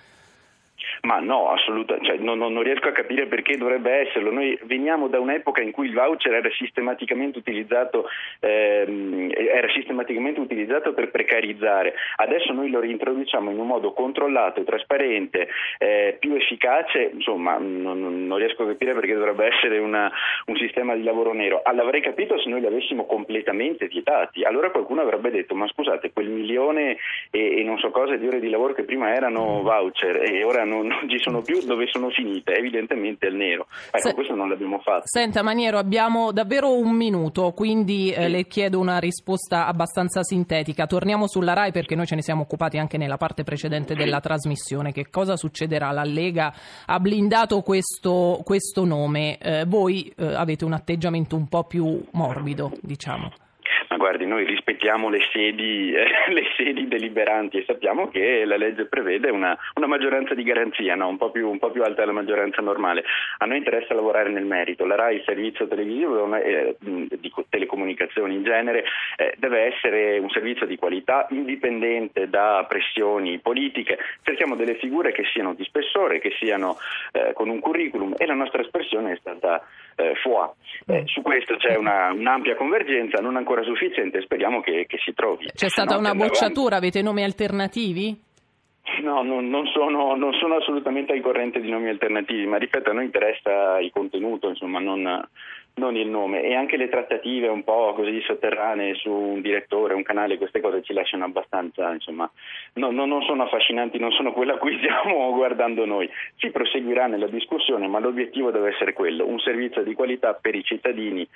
Ma 1.02 1.18
no, 1.20 1.50
assolutamente, 1.50 2.08
cioè, 2.08 2.18
non, 2.18 2.38
non- 2.38 2.62
riesco 2.62 2.88
a 2.88 2.92
capire 2.92 3.26
perché 3.26 3.56
dovrebbe 3.56 3.90
esserlo. 4.08 4.30
Noi 4.30 4.58
veniamo 4.64 5.08
da 5.08 5.18
un'epoca 5.18 5.60
in 5.60 5.72
cui 5.72 5.86
il 5.88 5.94
voucher 5.94 6.32
era 6.34 6.50
sistematicamente 6.50 7.38
utilizzato, 7.38 8.06
ehm, 8.40 9.30
era 9.34 9.68
sistematicamente 9.70 10.40
utilizzato 10.40 10.92
per 10.94 11.10
precarizzare. 11.10 11.94
Adesso 12.16 12.52
noi 12.52 12.70
lo 12.70 12.80
reintroduciamo 12.80 13.50
in 13.50 13.58
un 13.58 13.66
modo 13.66 13.92
controllato, 13.92 14.62
trasparente, 14.64 15.48
eh, 15.78 16.16
più 16.18 16.34
efficace. 16.34 17.10
Insomma, 17.12 17.58
non, 17.58 18.26
non- 18.26 18.36
riesco 18.42 18.62
a 18.62 18.66
capire 18.66 18.94
perché 18.94 19.14
dovrebbe 19.14 19.46
essere 19.46 19.78
una- 19.78 20.10
un 20.46 20.56
sistema 20.56 20.94
di 20.94 21.02
lavoro 21.02 21.32
nero. 21.32 21.62
L'avrei 21.72 22.00
capito 22.00 22.38
se 22.38 22.48
noi 22.48 22.60
li 22.60 22.66
avessimo 22.66 23.06
completamente 23.06 23.86
vietati. 23.88 24.42
Allora 24.44 24.70
qualcuno 24.70 25.00
avrebbe 25.02 25.30
detto: 25.30 25.54
Ma 25.54 25.66
scusate, 25.68 26.12
quel 26.12 26.28
milione 26.28 26.96
e, 27.30 27.60
e 27.60 27.62
non 27.64 27.78
so 27.78 27.90
cosa 27.90 28.16
di 28.16 28.26
ore 28.26 28.40
di 28.40 28.50
lavoro 28.50 28.72
che 28.74 28.84
prima 28.84 29.12
erano 29.14 29.62
voucher 29.62 30.22
e 30.22 30.44
ora 30.44 30.64
non, 30.72 30.86
non 30.86 31.08
ci 31.08 31.18
sono 31.18 31.42
più, 31.42 31.60
dove 31.64 31.86
sono 31.90 32.08
finite? 32.10 32.54
Evidentemente 32.54 33.26
il 33.26 33.34
nero. 33.34 33.66
Ecco, 33.90 34.08
Se... 34.08 34.14
questo 34.14 34.34
non 34.34 34.48
l'abbiamo 34.48 34.78
fatto. 34.78 35.02
Senta 35.04 35.42
Maniero, 35.42 35.78
abbiamo 35.78 36.32
davvero 36.32 36.76
un 36.76 36.94
minuto, 36.94 37.52
quindi 37.52 38.10
eh, 38.10 38.28
le 38.28 38.46
chiedo 38.46 38.78
una 38.78 38.98
risposta 38.98 39.66
abbastanza 39.66 40.22
sintetica. 40.22 40.86
Torniamo 40.86 41.28
sulla 41.28 41.52
RAI 41.52 41.72
perché 41.72 41.94
noi 41.94 42.06
ce 42.06 42.14
ne 42.14 42.22
siamo 42.22 42.42
occupati 42.42 42.78
anche 42.78 42.96
nella 42.96 43.16
parte 43.16 43.42
precedente 43.42 43.94
della 43.94 44.20
trasmissione. 44.20 44.92
Che 44.92 45.10
cosa 45.10 45.36
succederà? 45.36 45.90
La 45.90 46.04
Lega 46.04 46.52
ha 46.86 46.98
blindato 46.98 47.60
questo, 47.60 48.40
questo 48.44 48.84
nome. 48.84 49.38
Eh, 49.38 49.64
voi 49.66 50.12
eh, 50.16 50.34
avete 50.34 50.64
un 50.64 50.72
atteggiamento 50.72 51.36
un 51.36 51.48
po' 51.48 51.64
più 51.64 52.02
morbido, 52.12 52.72
diciamo. 52.80 53.32
Ma 53.88 53.96
guardi, 53.96 54.26
noi 54.26 54.44
rispettiamo 54.44 55.08
le 55.08 55.20
sedi, 55.32 55.92
eh, 55.92 56.06
le 56.32 56.44
sedi 56.56 56.88
deliberanti 56.88 57.58
e 57.58 57.64
sappiamo 57.66 58.08
che 58.08 58.44
la 58.44 58.56
legge 58.56 58.86
prevede 58.86 59.30
una, 59.30 59.56
una 59.74 59.86
maggioranza 59.86 60.34
di 60.34 60.42
garanzia, 60.42 60.94
no? 60.94 61.08
un, 61.08 61.16
po 61.16 61.30
più, 61.30 61.48
un, 61.48 61.58
po 61.58 61.70
più, 61.70 61.82
alta 61.82 62.00
della 62.00 62.12
maggioranza 62.12 62.62
normale. 62.62 63.04
A 63.38 63.46
noi 63.46 63.58
interessa 63.58 63.94
lavorare 63.94 64.30
nel 64.30 64.44
merito. 64.44 64.84
La 64.84 64.96
RAI, 64.96 65.16
il 65.16 65.22
servizio 65.24 65.68
televisivo 65.68 66.34
eh, 66.36 66.76
di 66.78 67.32
telecomunicazioni 67.48 68.34
in 68.34 68.44
genere, 68.44 68.84
eh, 69.16 69.34
deve 69.38 69.74
essere 69.74 70.18
un 70.18 70.30
servizio 70.30 70.66
di 70.66 70.76
qualità 70.76 71.26
indipendente 71.30 72.28
da 72.28 72.64
pressioni 72.68 73.38
politiche. 73.38 73.98
Cerchiamo 74.22 74.56
delle 74.56 74.76
figure 74.76 75.12
che 75.12 75.24
siano 75.32 75.54
di 75.54 75.64
spessore, 75.64 76.18
che 76.18 76.34
siano 76.38 76.78
eh, 77.12 77.32
con 77.34 77.48
un 77.48 77.60
curriculum 77.60 78.14
e 78.16 78.26
la 78.26 78.34
nostra 78.34 78.62
espressione 78.62 79.12
è 79.12 79.16
stata 79.18 79.62
eh, 79.96 80.14
FOA. 80.22 80.54
Eh, 80.86 81.04
su 81.06 81.22
questo 81.22 81.56
c'è 81.56 81.76
una, 81.76 82.12
un'ampia 82.12 82.56
convergenza, 82.56 83.20
non 83.20 83.36
ancora 83.36 83.62
sufficiente 83.62 83.80
sufficiente, 83.92 84.20
speriamo 84.22 84.60
che, 84.60 84.86
che 84.86 84.98
si 84.98 85.12
trovi. 85.14 85.46
C'è 85.54 85.68
stata 85.68 85.94
no, 85.94 86.00
una 86.00 86.14
bocciatura, 86.14 86.76
avete 86.76 87.02
nomi 87.02 87.22
alternativi? 87.22 88.30
No, 89.02 89.22
non, 89.22 89.48
non, 89.48 89.66
sono, 89.66 90.14
non, 90.16 90.32
sono, 90.34 90.56
assolutamente 90.56 91.12
al 91.12 91.20
corrente 91.20 91.60
di 91.60 91.70
nomi 91.70 91.88
alternativi, 91.88 92.46
ma 92.46 92.58
ripeto, 92.58 92.90
a 92.90 92.92
noi 92.92 93.04
interessa 93.04 93.80
il 93.80 93.90
contenuto, 93.90 94.48
insomma, 94.48 94.80
non, 94.80 95.28
non, 95.74 95.96
il 95.96 96.08
nome. 96.08 96.42
E 96.42 96.54
anche 96.54 96.76
le 96.76 96.88
trattative 96.88 97.48
un 97.48 97.64
po' 97.64 97.94
così 97.94 98.20
sotterranee 98.22 98.94
su 98.94 99.10
un 99.10 99.40
direttore, 99.40 99.94
un 99.94 100.02
canale, 100.02 100.36
queste 100.36 100.60
cose 100.60 100.82
ci 100.82 100.92
lasciano 100.92 101.24
abbastanza, 101.24 101.92
insomma, 101.92 102.30
no, 102.74 102.90
non 102.90 103.22
sono 103.22 103.44
affascinanti, 103.44 103.98
non 103.98 104.12
sono 104.12 104.32
quello 104.32 104.54
a 104.54 104.58
cui 104.58 104.76
stiamo 104.82 105.32
guardando 105.32 105.86
noi. 105.86 106.08
Si 106.36 106.50
proseguirà 106.50 107.06
nella 107.06 107.28
discussione, 107.28 107.88
ma 107.88 108.00
l'obiettivo 108.00 108.50
deve 108.50 108.70
essere 108.70 108.92
quello, 108.92 109.26
un 109.26 109.38
servizio 109.38 109.82
di 109.82 109.94
qualità 109.94 110.34
per 110.34 110.54
i 110.54 110.62
cittadini 110.62 111.26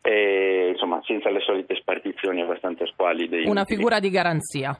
e, 0.00 0.68
insomma, 0.70 1.00
senza 1.04 1.30
le 1.30 1.40
solite 1.40 1.74
spartizioni 1.74 2.40
abbastanza 2.40 2.86
squalide. 2.86 3.42
Una 3.46 3.64
figura 3.64 3.98
di 3.98 4.08
garanzia. 4.10 4.78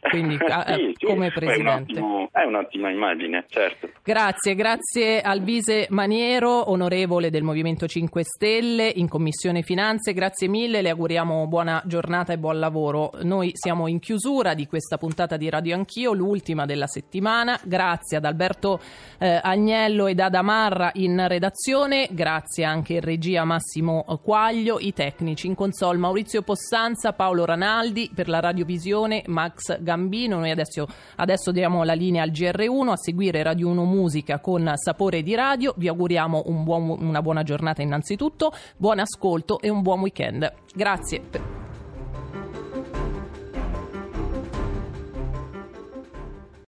Quindi 0.00 0.36
sì, 0.66 0.94
sì, 0.96 1.06
come 1.06 1.30
presidente. 1.30 1.98
È, 1.98 2.02
un 2.02 2.21
è, 2.42 2.44
un'ottima 2.44 2.90
immagine, 2.90 3.44
certo. 3.48 3.90
Grazie, 4.02 4.54
grazie 4.54 5.20
al 5.20 5.42
Vise 5.42 5.86
Maniero, 5.90 6.70
onorevole 6.70 7.30
del 7.30 7.42
Movimento 7.42 7.86
5 7.86 8.22
Stelle 8.24 8.90
in 8.94 9.08
Commissione 9.08 9.62
Finanze, 9.62 10.12
grazie 10.12 10.48
mille, 10.48 10.82
le 10.82 10.90
auguriamo 10.90 11.46
buona 11.46 11.82
giornata 11.84 12.32
e 12.32 12.38
buon 12.38 12.58
lavoro. 12.58 13.12
Noi 13.22 13.50
siamo 13.54 13.86
in 13.86 14.00
chiusura 14.00 14.54
di 14.54 14.66
questa 14.66 14.98
puntata 14.98 15.36
di 15.36 15.48
Radio 15.48 15.74
Anch'io, 15.74 16.12
l'ultima 16.12 16.66
della 16.66 16.86
settimana. 16.86 17.58
Grazie 17.62 18.16
ad 18.16 18.24
Alberto 18.24 18.80
eh, 19.18 19.38
Agnello 19.42 20.06
ed 20.06 20.20
ad 20.20 20.34
Amarra 20.34 20.90
in 20.94 21.24
redazione, 21.28 22.08
grazie 22.10 22.64
anche 22.64 22.94
in 22.94 23.00
regia 23.00 23.44
Massimo 23.44 24.04
Quaglio, 24.22 24.78
i 24.80 24.92
tecnici 24.92 25.46
in 25.46 25.54
console 25.54 25.98
Maurizio 25.98 26.42
Possanza, 26.42 27.12
Paolo 27.12 27.44
Ranaldi 27.44 28.10
per 28.14 28.28
la 28.28 28.40
radiovisione 28.40 29.22
Max. 29.26 29.80
Gambino. 29.80 30.38
Noi 30.38 30.50
adesso, 30.50 30.86
adesso 31.16 31.52
diamo 31.52 31.84
la 31.84 31.92
linea 31.92 32.22
al 32.22 32.30
GR1 32.32 32.88
a 32.88 32.96
seguire 32.96 33.42
Radio 33.42 33.68
1 33.68 33.84
Musica 33.84 34.40
con 34.40 34.72
sapore 34.76 35.22
di 35.22 35.34
radio. 35.34 35.74
Vi 35.76 35.86
auguriamo 35.86 36.42
un 36.46 36.64
buon, 36.64 36.96
una 37.00 37.22
buona 37.22 37.42
giornata 37.42 37.82
innanzitutto, 37.82 38.52
buon 38.76 38.98
ascolto 38.98 39.60
e 39.60 39.68
un 39.68 39.82
buon 39.82 40.00
weekend. 40.00 40.52
Grazie. 40.74 41.61